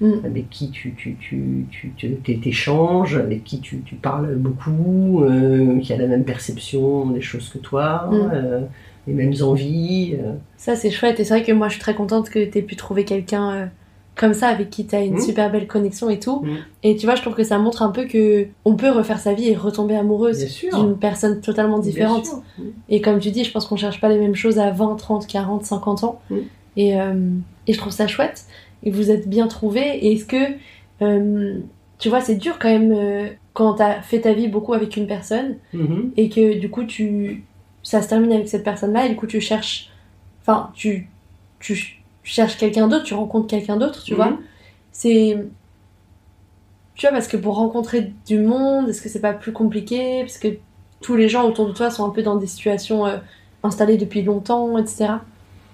[0.00, 0.12] Mm.
[0.24, 5.24] avec qui tu, tu, tu, tu, tu- t'échanges, avec qui tu, tu parles beaucoup,
[5.82, 8.66] qui a la même perception des choses que toi, Mm.
[9.08, 10.14] les mêmes envies.
[10.56, 11.18] Ça, c'est chouette.
[11.18, 13.70] Et c'est vrai que moi, je suis très contente que tu aies pu trouver quelqu'un
[14.18, 15.20] comme ça, avec qui tu as une Mhm.
[15.20, 16.40] super belle connexion et tout.
[16.42, 16.56] Mhm.
[16.82, 19.32] Et tu vois, je trouve que ça montre un peu que on peut refaire sa
[19.32, 20.38] vie et retomber amoureuse
[20.78, 22.26] d'une personne totalement différente.
[22.26, 22.42] sûr.
[22.58, 22.62] Mm.
[22.90, 25.26] Et comme tu dis, je pense qu'on cherche pas les mêmes choses à 20, 30,
[25.26, 26.20] 40, 50 ans.
[26.76, 27.14] Et, euh,
[27.66, 28.44] et je trouve ça chouette.
[28.82, 29.98] Et vous êtes bien trouvés.
[30.04, 30.36] Et est-ce que,
[31.02, 31.58] euh,
[31.98, 34.96] tu vois, c'est dur quand même euh, quand tu as fait ta vie beaucoup avec
[34.96, 35.56] une personne
[36.16, 37.42] et que du coup tu
[37.82, 39.90] ça se termine avec cette personne là et du coup tu cherches
[40.42, 41.08] enfin tu
[41.58, 41.97] tu
[42.28, 44.16] ch- cherches quelqu'un d'autre tu rencontres quelqu'un d'autre tu Mhm.
[44.16, 44.38] vois
[44.92, 45.36] c'est
[46.94, 50.20] tu vois parce que pour rencontrer du monde est-ce que c'est pas plus compliqué?
[50.22, 50.48] Parce que
[51.00, 53.18] tous les gens autour de toi sont un peu dans des situations euh,
[53.62, 55.08] installées depuis longtemps etc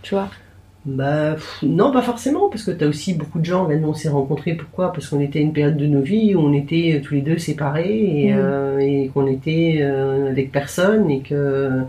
[0.02, 0.30] tu vois
[0.84, 3.94] Bah, pff, non, pas forcément, parce que tu as aussi beaucoup de gens, nous on
[3.94, 4.92] s'est rencontrés, pourquoi?
[4.92, 7.22] Parce qu'on était à une période de nos vies où on était euh, tous les
[7.22, 8.38] deux séparés et, Mhm.
[8.38, 11.80] euh, et qu'on était euh, avec personne et que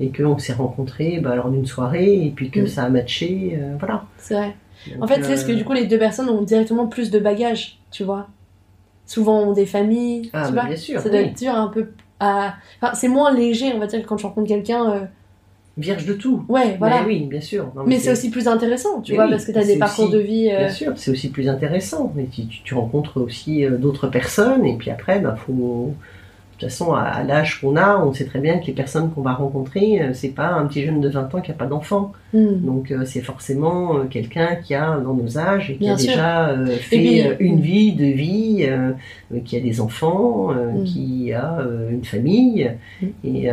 [0.00, 2.66] et qu'on s'est rencontrés bah, lors d'une soirée et puis que Mhm.
[2.66, 4.04] ça a matché, euh, voilà.
[4.18, 4.54] c'est vrai
[5.00, 7.18] en fait c'est ce que euh, du coup les deux personnes ont directement plus de
[7.18, 8.28] bagages tu vois
[9.06, 10.30] souvent ont des familles.
[10.32, 10.68] Ah, tu bah, vois.
[10.70, 12.54] bien sûr, Ça doit être dur un peu à.
[12.82, 14.90] Enfin, c'est moins léger, on va dire, que quand tu rencontres quelqu'un.
[14.92, 15.00] euh,
[15.78, 16.42] Vierge de tout.
[16.48, 17.02] Ouais, voilà.
[17.02, 17.70] Mais oui, bien sûr.
[17.76, 19.78] Non, Mais c'est aussi plus intéressant, tu Mais vois, oui, parce que tu as des
[19.78, 20.50] parcours aussi- de vie.
[20.50, 22.12] euh, Bien sûr, c'est aussi plus intéressant.
[22.18, 22.24] Et
[22.64, 25.92] tu, rencontres aussi d'autres personnes, et puis après, bah, faut.
[26.56, 29.10] De toute façon, à, à l'âge qu'on a, on sait très bien que les personnes
[29.10, 31.66] qu'on va rencontrer, euh, c'est pas un petit jeune de 20 ans qui a pas
[31.66, 32.12] d'enfant.
[32.32, 32.64] hmm.
[32.64, 35.98] Donc euh, c'est forcément euh, quelqu'un qui a dans nos âges et qui Bien a
[35.98, 36.12] sûr.
[36.12, 38.66] déjà euh, fait puis- une vie, deux vies,
[39.44, 40.84] qui a des enfants, euh, Mm.
[40.84, 41.58] qui a
[41.90, 42.70] une famille.
[43.02, 43.06] Mm.
[43.24, 43.50] Et,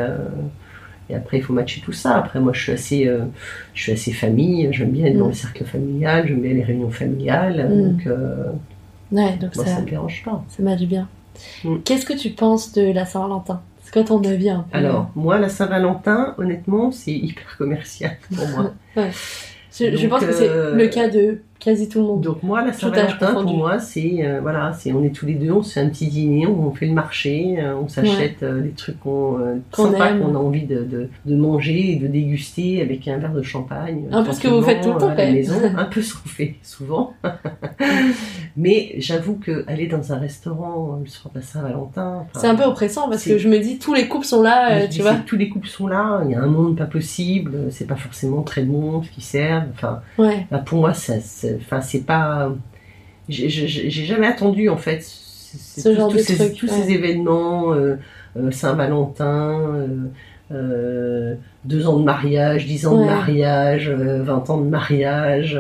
[1.10, 2.16] et après, il faut matcher tout ça.
[2.18, 3.26] Après, moi, je suis assez, euh,
[3.74, 4.70] je suis assez famille.
[4.72, 6.26] J'aime bien être dans le cercle familial.
[6.28, 7.68] J'aime bien les réunions familiales.
[7.70, 8.46] Donc, euh,
[9.12, 10.44] Ouais, donc moi, ça, ça me dérange pas.
[10.48, 11.08] ça marche bien.
[11.64, 11.78] Mm.
[11.86, 13.62] Qu'est-ce que tu penses de la Saint-Valentin?
[13.84, 14.78] C'est quoi ton avis un peu?
[14.78, 18.74] Alors, moi, la Saint-Valentin, honnêtement, c'est hyper commercial pour moi.
[19.76, 22.22] Je, je donc, pense que c'est euh, le cas de quasi tout le monde.
[22.22, 25.52] Donc moi, la Saint-Valentin, pour moi, c'est euh, voilà, c'est on est tous les deux,
[25.52, 28.72] on se fait un petit dîner, on fait le marché, euh, on s'achète euh, des
[28.72, 29.38] trucs qu'on
[29.72, 33.42] Qu'on qu'on a envie de, de, de manger et de déguster avec un verre de
[33.42, 34.04] champagne.
[34.12, 36.14] Un peu ce que vous faites tout le temps, à la maison, un peu ce
[36.16, 37.14] qu'on fait souvent.
[38.58, 42.64] Mais j'avoue que aller dans un restaurant le soir de la Saint-Valentin, C'est un peu
[42.66, 45.16] oppressant parce que je me dis tous les couples sont là, tu vois.
[45.26, 48.42] tous les couples sont là, il y a un monde pas possible, c'est pas forcément
[48.44, 49.68] très bon ce qu'ils servent.
[49.74, 50.46] Enfin, Ouais.
[50.52, 51.14] bah, pour moi, ça,
[51.62, 52.54] enfin, c'est pas.
[53.30, 53.48] J'ai
[54.06, 56.82] jamais attendu en fait Ce tous- genre tous de ces, tous ouais.
[56.82, 57.96] ces événements, euh,
[58.38, 59.62] euh, Saint-Valentin,
[60.52, 63.04] euh, deux ans de mariage, dix ans Ouais.
[63.06, 65.60] de mariage, 20 ans de mariage.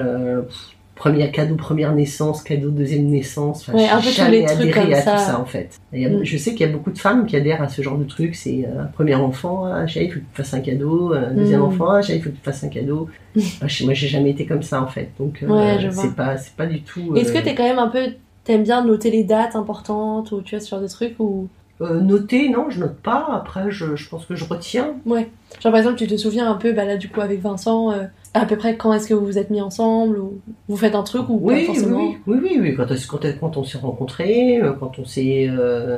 [0.96, 3.62] Euh, Premier cadeau, première naissance, cadeau, deuxième naissance.
[3.68, 5.12] Enfin, Ouais, un peu tous les trucs comme à ça.
[5.14, 5.80] tout ça en fait.
[5.92, 6.24] Et, Mm.
[6.24, 8.36] Je sais qu'il y a beaucoup de femmes qui adhèrent à ce genre de truc.
[8.36, 11.14] C'est euh, un premier enfant, ah, il faut que tu te fasses un cadeau.
[11.14, 11.64] Un deuxième Mm.
[11.64, 13.10] enfant, ah, il faut que tu te fasses un cadeau.
[13.62, 15.10] Ah, chez moi, j'ai jamais été comme ça en fait.
[15.20, 17.16] Donc, euh, Ouais, c'est pas, c'est pas du tout.
[17.16, 18.06] Est-ce que euh, t'es quand même un peu.
[18.44, 21.48] T'aimes bien noter les dates importantes ou tu vois ce genre de trucs ou?
[21.82, 23.28] euh, noter, non, je note pas.
[23.34, 24.94] Après, je, je pense que je retiens.
[25.06, 25.30] Ouais.
[25.62, 28.04] Genre par exemple, tu te souviens un peu, bah là du coup avec Vincent, euh,
[28.34, 31.04] à peu près quand est-ce que vous vous êtes mis ensemble ou vous faites un
[31.04, 32.76] truc ou Oui, pas oui, forcément oui, oui, oui, oui.
[32.76, 35.98] Quand, est-ce- quand, on s'est rencontrés, euh, quand on s'est, euh,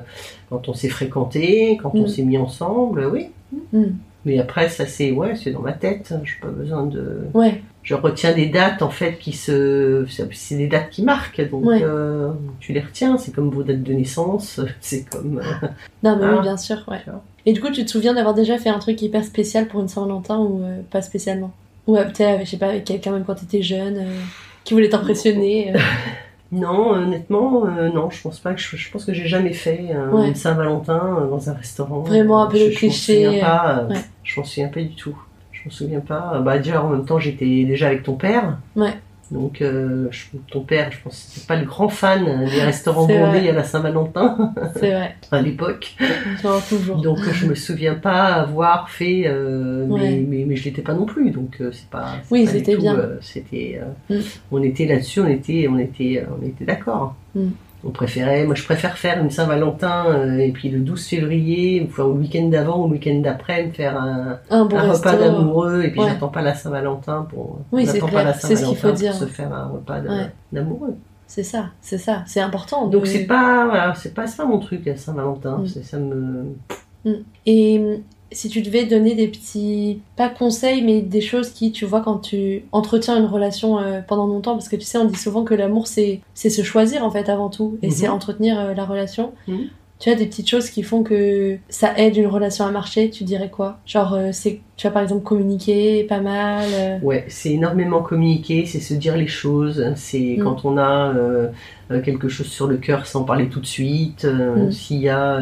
[0.50, 2.08] quand on s'est fréquentés, quand on Mm.
[2.08, 3.30] s'est mis ensemble, oui.
[3.74, 3.84] Mm.
[4.26, 6.14] Mais après, ça c'est, ouais, c'est dans ma tête.
[6.24, 7.20] J'ai pas besoin de.
[7.36, 7.62] Ouais.
[7.84, 11.82] Je retiens des dates en fait qui se, c'est des dates qui marquent, donc Ouais.
[11.84, 13.18] euh, tu les retiens.
[13.20, 15.38] C'est comme vos dates de naissance, c'est comme.
[15.40, 15.68] euh,
[16.04, 16.34] Non mais Ah.
[16.38, 17.02] oui, bien sûr, ouais.
[17.46, 19.88] Et du coup, tu te souviens d'avoir déjà fait un truc hyper spécial pour une
[19.88, 21.52] Saint-Valentin ou pas spécialement?
[21.88, 24.20] Ou euh, peut-être, avec, je sais pas, avec quelqu'un même quand t'étais jeune, euh,
[24.64, 25.80] qui voulait t'impressionner euh.
[26.52, 29.88] Non, honnêtement, euh, non, je pense pas que je, je pense que j'ai jamais fait
[29.92, 30.28] euh, Ouais.
[30.28, 32.02] une Saint-Valentin euh, dans un restaurant.
[32.02, 34.00] Vraiment un peu je, le je m'en cliché, souviens pas, euh, ouais.
[34.24, 35.18] Je m'en souviens pas du tout.
[35.52, 36.40] Je m'en souviens pas.
[36.46, 38.60] Bah déjà en même temps j'étais déjà avec ton père.
[38.76, 38.94] Ouais.
[39.32, 43.08] Donc euh, je- ton père, je pense que c'était pas le grand fan des restaurants
[43.08, 45.96] C'est bondés à la Saint-Valentin C'est vrai, à l'époque.
[46.44, 47.02] genre toujours.
[47.02, 50.00] Donc je me souviens pas avoir fait, euh, Ouais.
[50.02, 51.32] mais, mais, mais je l'étais pas non plus.
[51.32, 52.18] Donc euh, c'est pas.
[52.24, 52.96] c'est Oui, c'était tout, bien.
[52.96, 53.82] euh, c'était.
[54.10, 54.16] Mm.
[54.52, 57.16] On était là-dessus, on était, on était, on était d'accord.
[57.34, 57.48] Mm.
[57.88, 62.04] On préférait, moi je préfère faire une Saint-Valentin euh, et puis le 12 février, enfin,
[62.04, 65.08] au week-end d'avant ou le week-end d'après, me faire un, Un bon un resto.
[65.10, 66.08] repas d'amoureux et puis Ouais.
[66.10, 67.60] j'attends pas la Saint-Valentin pour.
[67.72, 69.12] Oui, pas la c'est ce qu'il faut Saint-Valentin dire.
[69.12, 70.32] pour se faire un repas Ouais.
[70.52, 70.96] d'amoureux.
[71.28, 72.88] C'est ça, c'est ça, c'est important.
[72.88, 75.58] Donc c'est pas, voilà, c'est pas, pas mon truc la Saint-Valentin.
[75.60, 75.68] Mm.
[75.68, 76.56] C'est- Ça me.
[77.46, 78.02] Et hum,
[78.32, 82.18] si tu devais donner des petits, pas conseils, mais des choses qui, tu vois, quand
[82.18, 85.54] tu entretiens une relation euh, pendant longtemps, parce que tu sais, on dit souvent que
[85.54, 87.92] l'amour, c'est se choisir en fait avant tout, et Mhm.
[87.94, 89.32] c'est entretenir euh, la relation.
[89.48, 89.68] Mhm.
[89.98, 93.24] Tu as des petites choses qui font que ça aide une relation à marcher, tu
[93.24, 93.80] dirais quoi?
[93.86, 97.00] Genre, euh, c'est, tu as par exemple communiquer pas mal.
[97.02, 100.44] Ouais, c'est énormément communiquer, c'est se dire les choses, c'est Mm.
[100.44, 101.14] quand on a
[102.04, 104.70] quelque chose sur le cœur sans parler tout de suite, Mm.
[104.72, 105.42] s'il y a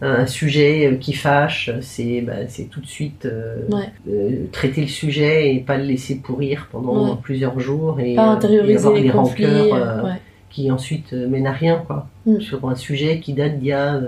[0.00, 3.90] un sujet euh, qui fâche, c'est bah, c'est tout de suite euh, Ouais.
[4.08, 7.16] euh, traiter le sujet et pas le laisser pourrir pendant Ouais.
[7.22, 9.46] plusieurs jours et, pas et avoir les des conflits.
[9.46, 10.10] rancœurs ouais.
[10.50, 12.06] qui ensuite mènent à rien quoi.
[12.26, 12.40] Mm.
[12.40, 14.00] Sur un sujet qui date d'il y a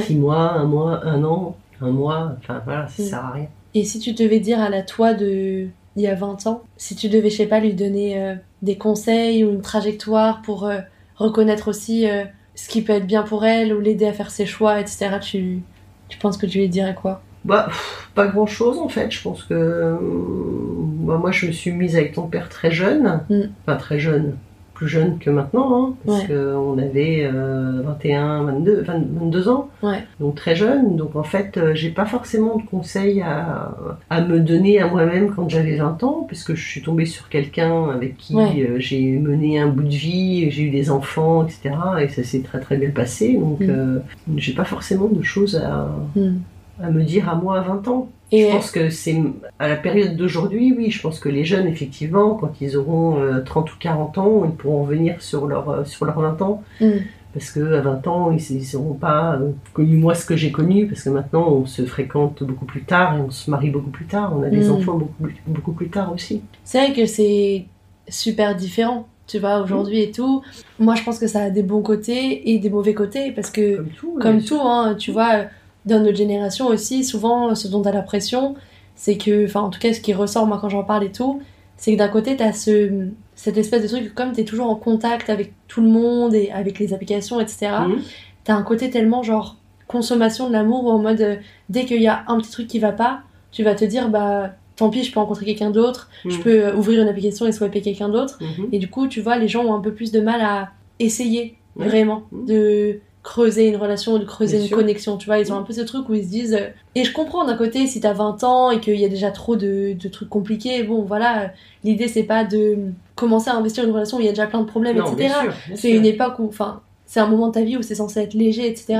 [0.00, 3.06] six mois, un mois, un an, un mois, enfin voilà, ça Mm.
[3.06, 3.46] sert à rien.
[3.74, 6.96] Et si tu devais dire à la toi de il y a 20 ans, si
[6.96, 10.68] tu devais, je sais pas, lui donner euh, des conseils ou une trajectoire pour
[11.16, 12.06] reconnaître aussi
[12.54, 15.60] ce qui peut être bien pour elle ou l'aider à faire ses choix, etc., tu,
[16.08, 17.22] tu penses que tu lui dirais quoi?
[17.44, 17.68] Bah,
[18.14, 19.10] pas grand chose en fait.
[19.10, 23.20] Je pense que euh, bah, moi je me suis mise avec ton père très jeune,
[23.28, 23.40] Mm.
[23.66, 24.36] enfin très jeune.
[24.74, 26.26] Plus jeune que maintenant, hein, parce Ouais.
[26.34, 30.02] qu'on avait euh, 21, 22, 20 22 ans, Ouais.
[30.20, 30.96] donc très jeune.
[30.96, 33.74] Donc en fait, euh, j'ai pas forcément de conseils à,
[34.10, 37.88] à me donner à moi-même quand j'avais 20 ans, puisque je suis tombée sur quelqu'un
[37.90, 38.66] avec qui Ouais.
[38.68, 41.74] euh, j'ai mené un bout de vie, j'ai eu des enfants, etc.
[42.00, 43.34] Et ça s'est très très bien passé.
[43.34, 43.66] Donc Mm.
[43.70, 43.98] euh,
[44.36, 46.38] j'ai pas forcément de choses à, Hmm.
[46.82, 48.08] à me dire à moi à 20 ans.
[48.32, 49.16] Et Je pense que c'est
[49.58, 53.40] à la période d'aujourd'hui, oui, je pense que les jeunes, effectivement, quand ils auront euh,
[53.40, 56.62] 30 ou 40 ans, ils pourront revenir sur leur, euh, sur leurs 20 ans.
[56.80, 56.90] Hmm.
[57.32, 61.02] Parce qu'à 20 ans, ils n'auront pas euh, connu moi ce que j'ai connu, parce
[61.02, 64.32] que maintenant, on se fréquente beaucoup plus tard et on se marie beaucoup plus tard.
[64.36, 64.72] On a des Mm.
[64.72, 66.42] enfants beaucoup, plus- beaucoup plus tard aussi.
[66.64, 67.64] C'est vrai que c'est
[68.08, 70.42] super différent, tu vois, aujourd'hui et tout.
[70.78, 73.76] Moi, je pense que ça a des bons côtés et des mauvais côtés parce que,
[73.76, 74.18] Comme tout.
[74.20, 75.44] comme bien tout, hein, tu vois,
[75.86, 78.54] dans notre génération aussi, souvent, ce dont t'as l'impression,
[78.96, 81.40] c'est que, enfin, en tout cas, ce qui ressort, moi, quand j'en parle et tout,
[81.76, 85.28] c'est que d'un côté, t'as ce, cette espèce de truc, comme t'es toujours en contact
[85.30, 88.00] avec tout le monde et avec les applications, etc., Mhm.
[88.44, 89.56] t'as un côté tellement, genre,
[89.88, 91.36] consommation de l'amour, en mode, euh,
[91.68, 93.20] dès qu'il y a un petit truc qui va pas,
[93.52, 96.42] tu vas te dire, bah, tant pis, je peux rencontrer quelqu'un d'autre, je Mhm.
[96.42, 98.38] peux euh, ouvrir une application et swiper quelqu'un d'autre.
[98.40, 98.68] Mhm.
[98.72, 101.56] Et du coup, tu vois, les gens ont un peu plus de mal à essayer
[101.76, 102.46] vraiment Mhm.
[102.46, 104.76] de creuser une relation, de creuser Bien une sûr.
[104.76, 105.16] connexion.
[105.16, 106.54] Tu vois, ils ont un peu ce truc où ils se disent.
[106.54, 109.30] euh, Et je comprends d'un côté, si t'as 20 ans et qu'il y a déjà
[109.32, 111.50] trop de, de trucs compliqués, bon voilà,
[111.82, 112.76] l'idée c'est pas de
[113.16, 115.34] commencer à investir une relation où il y a déjà plein de problèmes, Non, etc.
[115.74, 116.46] C'est une époque où.
[116.46, 118.98] Enfin, c'est un moment de ta vie où c'est censé être léger, etc.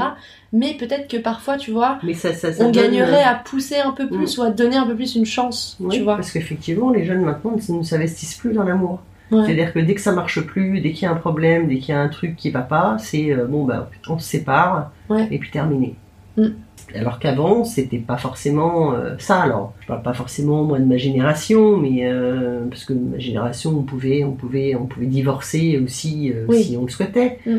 [0.53, 3.79] Mais peut-être que parfois, tu vois, Mais ça, ça, ça on gagnerait euh, à pousser
[3.79, 6.17] un peu plus ou à donner un peu plus une chance, Oui, tu vois.
[6.17, 9.01] parce qu'effectivement, les jeunes maintenant ne s'investissent plus dans l'amour.
[9.31, 9.45] Ouais.
[9.47, 11.95] C'est-à-dire que dès que ça marche plus, dès qu'il y a un problème, dès qu'il
[11.95, 15.27] y a un truc qui va pas, c'est euh, bon bah on se sépare Ouais.
[15.31, 15.95] et puis terminé.
[16.37, 16.49] Mm.
[16.95, 19.41] Alors qu'avant, c'était pas forcément euh, ça.
[19.41, 23.71] Alors, je parle pas forcément moi de ma génération, mais euh, parce que ma génération,
[23.71, 26.63] on pouvait, on pouvait, on pouvait divorcer aussi Oui.
[26.63, 27.39] si on le souhaitait.
[27.47, 27.57] Mm.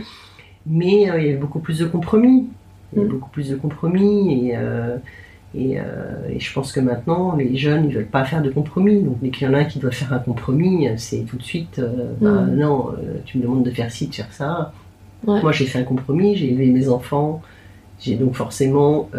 [0.67, 2.47] Mais il y avait beaucoup plus de compromis.
[2.93, 3.11] Il y avait Mm.
[3.11, 4.55] beaucoup plus de compromis et
[5.57, 5.83] et, euh,
[6.29, 9.01] et je pense que maintenant, les jeunes, ils veulent pas faire de compromis.
[9.01, 11.43] Donc, dès qu'il y en a un qui doit faire un compromis, c'est tout de
[11.43, 12.55] suite, euh, bah, Mm.
[12.55, 14.73] non, euh, tu me demandes de faire ci, de faire ça.
[15.25, 15.41] Ouais.
[15.41, 17.41] Moi, j'ai fait un compromis, j'ai élevé mes enfants,
[17.99, 19.09] j'ai donc forcément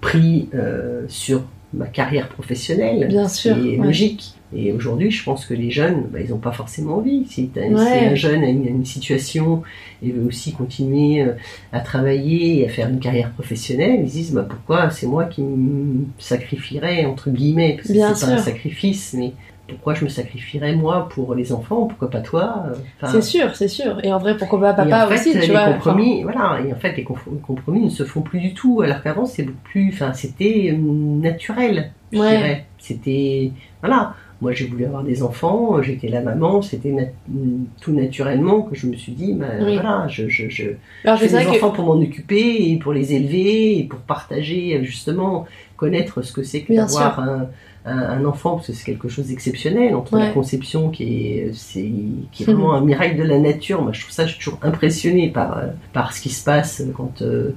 [0.00, 0.48] pris
[1.08, 1.42] sur
[1.72, 3.06] ma carrière professionnelle.
[3.08, 3.86] Bien sûr, qui est ouais.
[3.86, 4.34] logique.
[4.52, 7.24] Et aujourd'hui, je pense que les jeunes, bah, ils n'ont pas forcément envie.
[7.28, 9.62] Si, un jeune a une, situation
[10.02, 11.34] et veut aussi continuer euh,
[11.72, 15.26] à travailler et à faire une carrière professionnelle, ils se disent bah, pourquoi c'est moi
[15.26, 19.32] qui me sacrifierais, entre guillemets, parce que Bien c'est pas un sacrifice, mais
[19.70, 23.56] pourquoi je me sacrifierais moi pour les enfants, pourquoi pas toi euh, enfin, C'est sûr,
[23.56, 23.98] c'est sûr.
[24.04, 25.60] Et en vrai, pourquoi pas papa en fait, aussi, tu les vois.
[25.62, 29.02] enfin, compromis, voilà, et en fait, les compromis ne se font plus du tout, alors
[29.02, 32.28] qu'avant, c'est beaucoup plus, enfin, c'était euh, naturel, je Ouais.
[32.36, 32.66] dirais.
[32.78, 33.52] C'était,
[33.82, 37.12] voilà, moi j'ai voulu avoir des enfants, j'étais la maman, c'était nat-
[37.80, 39.74] tout naturellement que je me suis dit, bah, Oui.
[39.74, 40.70] voilà, je, je, je,
[41.04, 43.84] Alors, je je fais des que enfants pour m'en occuper et pour les élever et
[43.84, 45.46] pour partager, justement,
[45.80, 47.46] connaître ce que c'est que d'avoir un,
[47.86, 50.26] un, un enfant, parce que c'est quelque chose d'exceptionnel, entre Ouais.
[50.26, 51.04] la conception qui
[51.38, 51.90] est, c'est,
[52.30, 53.80] qui est vraiment un miracle de la nature.
[53.82, 56.82] Moi, je trouve ça, je suis toujours impressionnée par, euh, par ce qui se passe
[56.96, 57.52] quand, euh,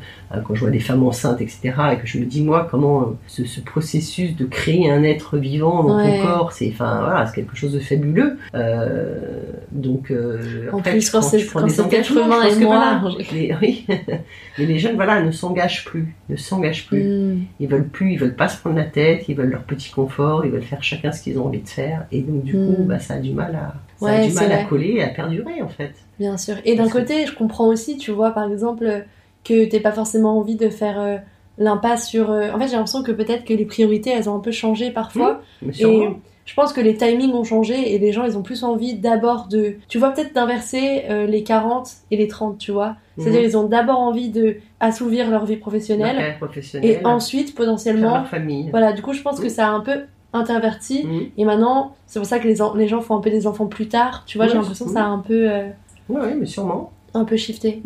[0.45, 1.73] quand je vois des femmes enceintes, etc.
[1.93, 5.37] Et que je me dis, moi, comment euh, ce, ce processus de créer un être
[5.37, 6.19] vivant dans Ouais.
[6.21, 8.37] ton corps, c'est, enfin, voilà, c'est quelque chose de fabuleux.
[8.55, 9.41] Euh,
[9.73, 13.55] donc, euh, En après, plus, quand c'est- quand c'est humain et que moi, voilà, les-
[13.61, 13.85] oui.
[14.57, 17.03] Mais les jeunes, voilà, ne s'engagent plus, ne s'engagent plus.
[17.03, 17.39] Hmm.
[17.59, 20.45] Ils veulent plus, ils veulent pas se prendre la tête, ils veulent leur petit confort,
[20.45, 22.05] ils veulent faire chacun ce qu'ils ont envie de faire.
[22.11, 22.85] Et donc, du coup, Mm.
[22.87, 25.07] bah, ça a du mal à, ça Ouais, a du mal à coller et à
[25.09, 25.91] perdurer, en fait.
[26.19, 26.55] Bien sûr.
[26.65, 29.05] Et d'un que- côté, je comprends aussi, tu vois, par exemple,
[29.43, 31.17] que t'aies pas forcément envie de faire euh,
[31.57, 32.31] l'impasse sur.
[32.31, 34.89] euh, En fait, j'ai l'impression que peut-être que les priorités, elles ont un peu changé
[34.91, 35.41] parfois.
[35.61, 36.09] Mais Et.
[36.45, 39.47] Je pense que les timings ont changé et les gens, ils ont plus envie d'abord
[39.47, 39.75] de.
[39.87, 42.95] Tu vois, peut-être d'inverser euh, les 40 et les 30, tu vois.
[43.17, 43.45] C'est-à-dire, Mhm.
[43.47, 48.15] ils ont d'abord envie de assouvir leur vie professionnelle professionnelle, et ensuite, potentiellement.
[48.15, 48.69] leur famille.
[48.71, 49.43] Voilà, du coup, je pense Mhm.
[49.43, 50.01] que ça a un peu
[50.33, 51.05] interverti.
[51.05, 51.21] Mhm.
[51.37, 53.87] Et maintenant, c'est pour ça que les, les gens font un peu des enfants plus
[53.87, 54.23] tard.
[54.25, 54.95] Tu vois, j'ai l'impression que mhm.
[54.97, 55.49] ça a un peu.
[55.49, 55.67] euh,
[56.09, 56.91] ouais, mais sûrement.
[57.13, 57.81] un peu shifté.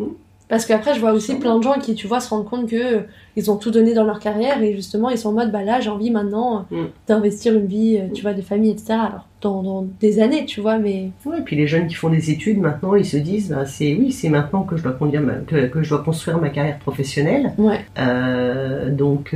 [0.48, 0.50] Mm.
[0.50, 2.76] Parce qu'après, je vois aussi plein de gens qui, tu vois, se rendent compte que
[2.96, 3.00] euh,
[3.36, 5.80] ils ont tout donné dans leur carrière et justement, ils sont en mode, bah là,
[5.80, 6.86] j'ai envie maintenant euh, Mm.
[7.06, 8.94] d'investir une vie, euh, tu vois, de famille, etc.
[8.94, 11.10] Alors, dans, dans des années, tu vois, mais.
[11.26, 13.94] Ouais, et puis les jeunes qui font des études maintenant, ils se disent, bah, c'est
[13.94, 16.78] oui, c'est maintenant que je dois conduire ma- que, que je dois construire ma carrière
[16.78, 17.52] professionnelle.
[17.58, 17.78] Ouais,
[18.90, 19.34] donc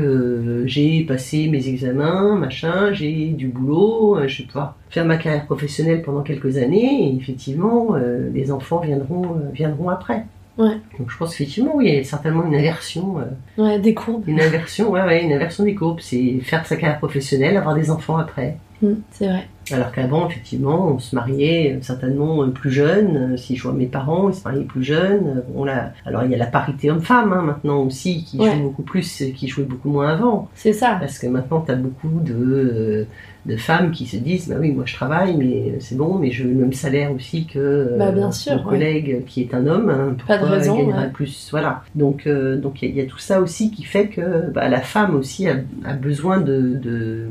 [0.67, 6.03] j'ai passé mes examens, machin, j'ai du boulot, je vais pouvoir faire ma carrière professionnelle
[6.03, 7.95] pendant quelques années et effectivement
[8.33, 10.25] les enfants viendront viendront après.
[10.59, 10.76] Ouais.
[10.98, 14.24] Donc je pense effectivement oui, il y a certainement une inversion, euh, ouais, des courbes.
[14.26, 17.90] une inversion, ouais, ouais, une inversion des courbes, c'est faire sa carrière professionnelle, avoir des
[17.90, 18.59] enfants après.
[18.82, 19.48] Mm, c'est vrai.
[19.70, 23.36] Alors qu'avant, effectivement, on se mariait euh, certainement euh, plus jeune.
[23.38, 25.44] Si je vois mes parents, ils se mariaient plus jeunes.
[25.55, 25.92] On l'a...
[26.05, 28.53] Alors il y a la parité homme-femme hein, maintenant aussi, qui Ouais.
[28.57, 30.48] joue beaucoup plus, qui jouait beaucoup moins avant.
[30.55, 30.96] C'est ça.
[31.00, 33.07] Parce que maintenant, tu as beaucoup de,
[33.45, 36.45] de femmes qui se disent Bah oui, moi je travaille, mais c'est bon, mais je
[36.45, 38.70] veux le même salaire aussi que euh, Bah, bien sûr, mon ouais.
[38.70, 39.90] collègue qui est un homme.
[39.90, 41.11] hein, Pas de pourquoi raison, il gagnera ouais.
[41.11, 41.82] plus Voilà.
[41.95, 44.51] Donc euh, donc il y, a- il y a tout ça aussi qui fait que
[44.53, 47.26] bah, la femme aussi a, a besoin de, de,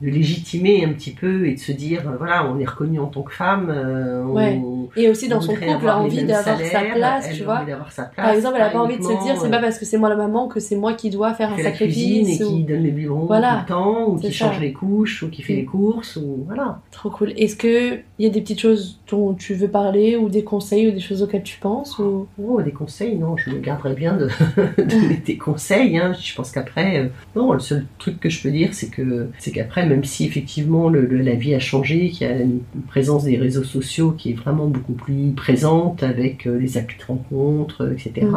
[0.00, 3.22] de légitimer un petit peu et de se dire voilà, on est reconnu en tant
[3.22, 3.66] que femme.
[3.70, 4.88] euh, on-.
[4.96, 7.64] Et aussi dans on son couple, a envie d'avoir sa place, elle tu vois.
[7.90, 9.84] sa place, Par exemple, elle a pas envie de se dire, c'est pas parce que
[9.84, 12.46] c'est moi la maman que c'est moi qui dois faire un cuisine et sacrifice.
[12.46, 15.42] qui donne les biberons Voilà, tout le temps, ou qui change les couches, ou qui
[15.42, 16.80] fait Les courses, ou voilà.
[16.90, 17.32] Trop cool.
[17.36, 20.88] Est-ce que il y a des petites choses dont tu veux parler ou des conseils
[20.88, 22.26] ou des choses auxquelles tu penses ou...
[22.42, 24.28] Oh, des conseils, non, je me garderais bien de
[24.78, 25.98] donner des conseils.
[25.98, 26.12] Hein.
[26.20, 29.50] Je pense qu'après, euh, non, le seul truc que je peux dire, c'est que c'est
[29.50, 33.24] qu'après, même si effectivement le, le- la vie a changé, qu'il y a une présence
[33.24, 38.26] des réseaux sociaux qui est vraiment beaucoup plus présente avec euh, les de rencontres, etc.
[38.26, 38.36] Mm.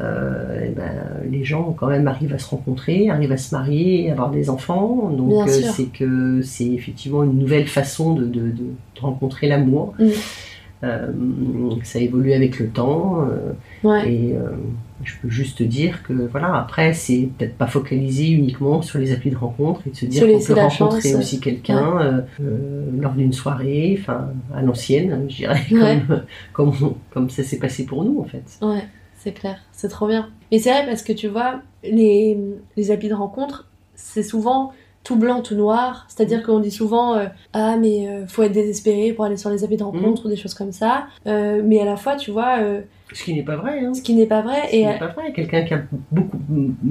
[0.00, 0.92] euh, ben,
[1.30, 4.50] les gens quand même arrivent à se rencontrer, arrivent à se marier, à avoir des
[4.50, 5.10] enfants.
[5.10, 8.52] Donc c'est que c'est effectivement une nouvelle façon de, de-
[9.00, 9.94] rencontrer l'amour.
[9.98, 10.08] Mm.
[10.84, 11.10] Euh,
[11.84, 13.22] ça évolue avec le temps.
[13.22, 13.52] euh,
[13.82, 14.10] Ouais.
[14.12, 14.50] et euh,
[15.04, 19.12] je peux juste te dire que voilà, après, c'est peut-être pas focalisé uniquement sur les
[19.12, 21.18] applis de rencontre et de se dire qu'on peut rencontrer chance.
[21.20, 25.62] aussi quelqu'un euh, lors d'une soirée, enfin à l'ancienne, je dirais,
[26.52, 26.72] comme,
[27.10, 28.44] comme ça s'est passé pour nous en fait.
[28.62, 28.84] Ouais,
[29.18, 30.28] c'est clair, c'est trop bien.
[30.50, 32.36] Mais c'est vrai parce que tu vois, les,
[32.76, 34.72] les applis de rencontre, c'est souvent
[35.06, 36.04] tout blanc, tout noir.
[36.08, 39.62] C'est-à-dire qu'on dit souvent euh, Ah, mais euh, faut être désespéré pour aller sur les
[39.62, 41.06] applis de rencontre ou des choses comme ça.
[41.28, 42.80] Euh, mais à la fois, tu vois, euh,
[43.12, 43.78] Ce qui n'est pas vrai.
[43.84, 43.94] Hein.
[43.94, 44.62] ce qui n'est pas vrai.
[44.66, 45.32] Ce qui Et, n'est pas vrai.
[45.32, 46.38] Quelqu'un qui a beaucoup,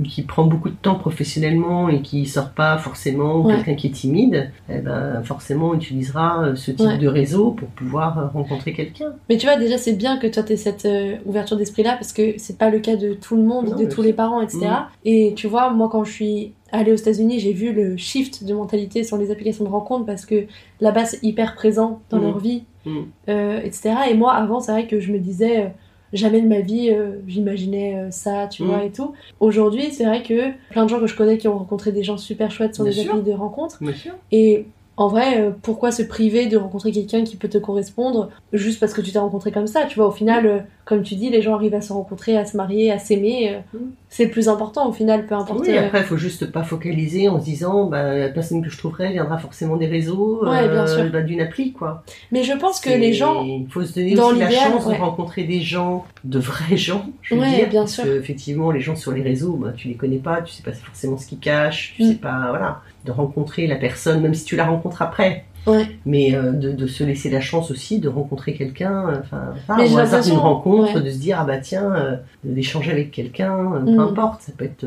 [0.05, 3.55] qui prend beaucoup de temps professionnellement et qui sort pas forcément, ou Ouais.
[3.57, 6.97] quelqu'un qui est timide, eh ben forcément utilisera ce type Ouais.
[6.97, 9.11] de réseau pour pouvoir rencontrer quelqu'un.
[9.27, 10.87] Mais tu vois, déjà, c'est bien que toi, tu aies cette
[11.25, 14.01] ouverture d'esprit-là, parce que c'est pas le cas de tout le monde, Non, de tous
[14.01, 14.59] les parents, etc.
[14.67, 14.67] Mm.
[15.03, 18.53] Et tu vois, moi, quand je suis allée aux États-Unis, j'ai vu le shift de
[18.53, 20.45] mentalité sur les applications de rencontre, parce que
[20.81, 22.21] là-bas, c'est hyper présent dans Mm.
[22.23, 22.99] leur vie, Mm.
[23.29, 23.95] euh, etc.
[24.11, 25.67] Et moi, avant, c'est vrai que je me disais, euh,
[26.13, 28.65] jamais de ma vie, euh, j'imaginais ça, tu Mm.
[28.67, 29.13] vois, et tout.
[29.39, 32.17] Aujourd'hui, c'est vrai que plein de gens que je connais qui ont rencontré des gens
[32.17, 33.11] super chouettes sur Bien des sûr.
[33.15, 34.13] applis de rencontre, Bien sûr.
[34.31, 34.65] et
[34.97, 38.93] en vrai, euh, pourquoi se priver de rencontrer quelqu'un qui peut te correspondre juste parce
[38.93, 41.41] que tu t'es rencontré comme ça Tu vois, au final, euh, comme tu dis, les
[41.41, 43.51] gens arrivent à se rencontrer, à se marier, à s'aimer.
[43.55, 43.91] euh, Mm.
[44.07, 45.59] C'est le plus important au final, peu importe.
[45.59, 48.69] Oui, euh, après, il faut juste pas focaliser en se disant, bah, la personne que
[48.69, 51.09] je trouverai viendra forcément des réseaux, euh, Ouais, sûr.
[51.11, 52.03] bah, d'une appli, quoi.
[52.31, 53.43] Mais je pense que les gens.
[53.43, 54.95] Il faut se donner aussi la chance ouais.
[54.95, 57.69] de rencontrer des gens, de vrais gens, je veux Ouais, dire.
[57.69, 58.03] bien parce sûr.
[58.03, 60.71] que, effectivement, les gens sur les réseaux, bah, tu les connais pas, tu sais pas
[60.73, 62.07] forcément ce qu'ils cachent, tu Mm.
[62.09, 62.81] sais pas, voilà.
[63.05, 65.45] De rencontrer la personne, même si tu la rencontres après.
[65.67, 65.87] Ouais.
[66.05, 69.53] Mais euh, de, de se laisser la chance aussi de rencontrer quelqu'un, euh, enfin,
[69.83, 71.01] au hasard d'une rencontre, ouais.
[71.01, 73.99] de se dire, ah bah tiens, euh, d'échanger avec quelqu'un, peu Mm.
[73.99, 74.85] importe, ça peut être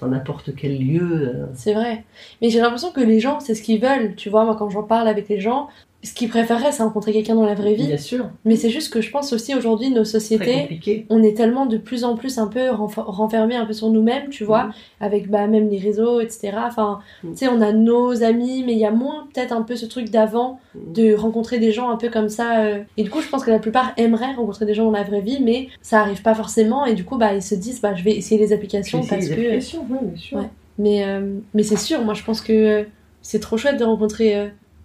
[0.00, 1.34] dans n'importe quel lieu.
[1.54, 2.04] C'est vrai.
[2.40, 4.14] Mais j'ai l'impression que les gens, c'est ce qu'ils veulent.
[4.16, 5.68] Tu vois, moi, quand j'en parle avec les gens,
[6.04, 7.88] ce qu'ils préféreraient, c'est rencontrer quelqu'un dans la vraie vie.
[7.88, 11.04] Bien sûr, Mais c'est juste que je pense aussi aujourd'hui, nos sociétés.
[11.10, 14.28] On est tellement de plus en plus un peu renf- renfermés un peu sur nous-mêmes,
[14.28, 14.72] tu vois, Mhm.
[15.00, 16.52] avec bah, même les réseaux, etc.
[16.66, 17.30] Enfin, Mhm.
[17.32, 19.86] tu sais, on a nos amis, mais il y a moins peut-être un peu ce
[19.86, 20.92] truc d'avant Mhm.
[20.92, 22.60] de rencontrer des gens un peu comme ça.
[22.60, 22.78] euh.
[22.96, 25.20] Et du coup, je pense que la plupart aimeraient rencontrer des gens dans la vraie
[25.20, 26.86] vie, mais ça arrive pas forcément.
[26.86, 29.28] Et du coup, bah, ils se disent, bah, je vais essayer les applications parce les
[29.28, 29.32] que.
[29.40, 30.38] applications, ouais, bien sûr.
[30.38, 30.48] Ouais.
[30.78, 32.84] Mais, euh, mais c'est sûr, moi, je pense que euh,
[33.20, 34.36] c'est trop chouette de rencontrer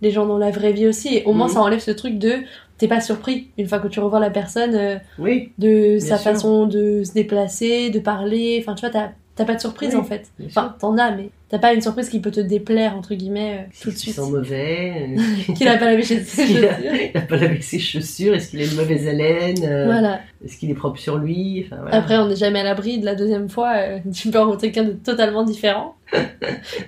[0.04, 1.16] les gens dans la vraie vie aussi.
[1.16, 1.54] Et au moins, Mhm.
[1.54, 2.34] ça enlève ce truc de.
[2.78, 6.32] T'es pas surpris une fois que tu revois la personne euh, Oui, de sa sûr.
[6.32, 8.58] façon de se déplacer, de parler.
[8.62, 8.90] Enfin, tu vois,
[9.36, 10.28] t'as pas de surprise Oui, en fait.
[10.46, 13.72] Enfin, t'en as, mais t'as pas une surprise qui peut te déplaire, entre guillemets, euh,
[13.82, 14.16] tout de suite.
[14.16, 16.70] sent mauvais, euh, Qu'il a pas lavé ses a, chaussures.
[17.14, 20.20] il a pas lavé ses chaussures, est-ce qu'il a une mauvaise haleine, Voilà.
[20.44, 21.96] est-ce qu'il est propre sur lui, enfin, voilà.
[21.96, 23.76] Après, on n'est jamais à l'abri de la deuxième fois.
[24.14, 25.96] tu peux rencontrer quelqu'un de totalement différent.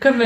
[0.02, 0.22] Comme.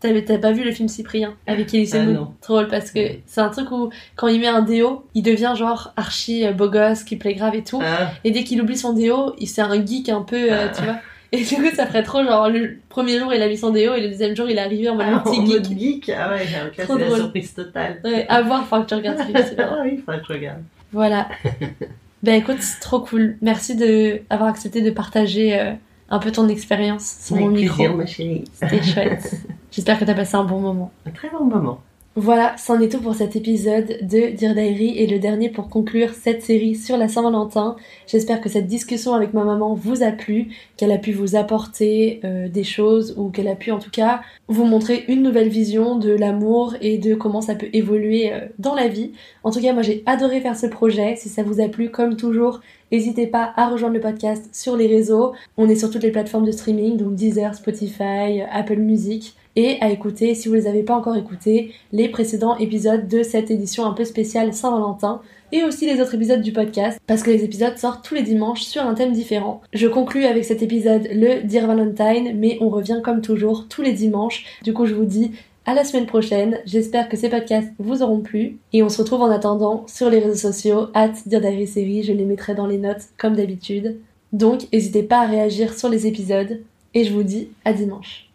[0.00, 2.04] T'as pas vu le film Cyprien avec Elise Ah,
[2.46, 5.92] drôle parce que c'est un truc où quand il met un déo, il devient genre
[5.96, 7.80] archi euh, beau gosse, qui plaît grave et tout.
[7.82, 10.82] Ah, Et dès qu'il oublie son déo, il c'est un geek un peu, euh, tu
[10.84, 10.96] vois.
[11.30, 13.94] Et du coup, ça ferait trop genre le premier jour il a mis son déo
[13.94, 15.78] et le deuxième jour il est arrivé en mode ah, petit en mode geek?
[15.78, 17.18] geek, ah ouais, c'est la drôle.
[17.18, 18.00] surprise totale.
[18.04, 19.36] Ouais, à voir, faut que tu regardes ce film.
[19.58, 20.62] ah oui, il faudrait que je regarde.
[20.92, 21.28] Voilà.
[22.22, 23.36] ben écoute, c'est trop cool.
[23.42, 25.72] Merci de avoir accepté de partager euh,
[26.08, 27.76] un peu ton expérience sur Avec mon micro.
[27.76, 28.44] plaisir, ma chérie.
[28.52, 29.34] C'était chouette.
[29.70, 30.90] J'espère que t'as passé un bon moment.
[31.06, 31.80] Un très bon moment.
[32.20, 36.14] Voilà, c'en est tout pour cet épisode de Dear Diary et le dernier pour conclure
[36.14, 37.76] cette série sur la Saint-Valentin.
[38.08, 42.18] J'espère que cette discussion avec ma maman vous a plu, qu'elle a pu vous apporter
[42.24, 45.94] euh, des choses ou qu'elle a pu en tout cas vous montrer une nouvelle vision
[45.94, 49.12] de l'amour et de comment ça peut évoluer euh, dans la vie.
[49.44, 51.14] En tout cas, moi j'ai adoré faire ce projet.
[51.14, 52.58] Si ça vous a plu, comme toujours,
[52.92, 55.32] n'hésitez pas à rejoindre le podcast sur les réseaux.
[55.56, 59.90] On est sur toutes les plateformes de streaming, donc Deezer, Spotify, Apple Music et à
[59.90, 63.84] écouter, si vous ne les avez pas encore écoutés, les précédents épisodes de cette édition
[63.86, 65.20] un peu spéciale Saint-Valentin
[65.50, 68.62] et aussi les autres épisodes du podcast parce que les épisodes sortent tous les dimanches
[68.62, 69.60] sur un thème différent.
[69.72, 73.92] Je conclus avec cet épisode le Dear Valentine mais on revient comme toujours tous les
[73.92, 74.44] dimanches.
[74.62, 75.32] Du coup je vous dis
[75.68, 76.60] à la semaine prochaine.
[76.64, 80.18] J'espère que ces podcasts vous auront plu et on se retrouve en attendant sur les
[80.18, 80.86] réseaux sociaux
[81.26, 84.00] Dear Diary Série, je les mettrai dans les notes comme d'habitude.
[84.32, 86.62] Donc n'hésitez pas à réagir sur les épisodes
[86.94, 88.30] et je vous dis à dimanche.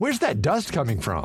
[0.00, 1.24] Where's that dust coming from?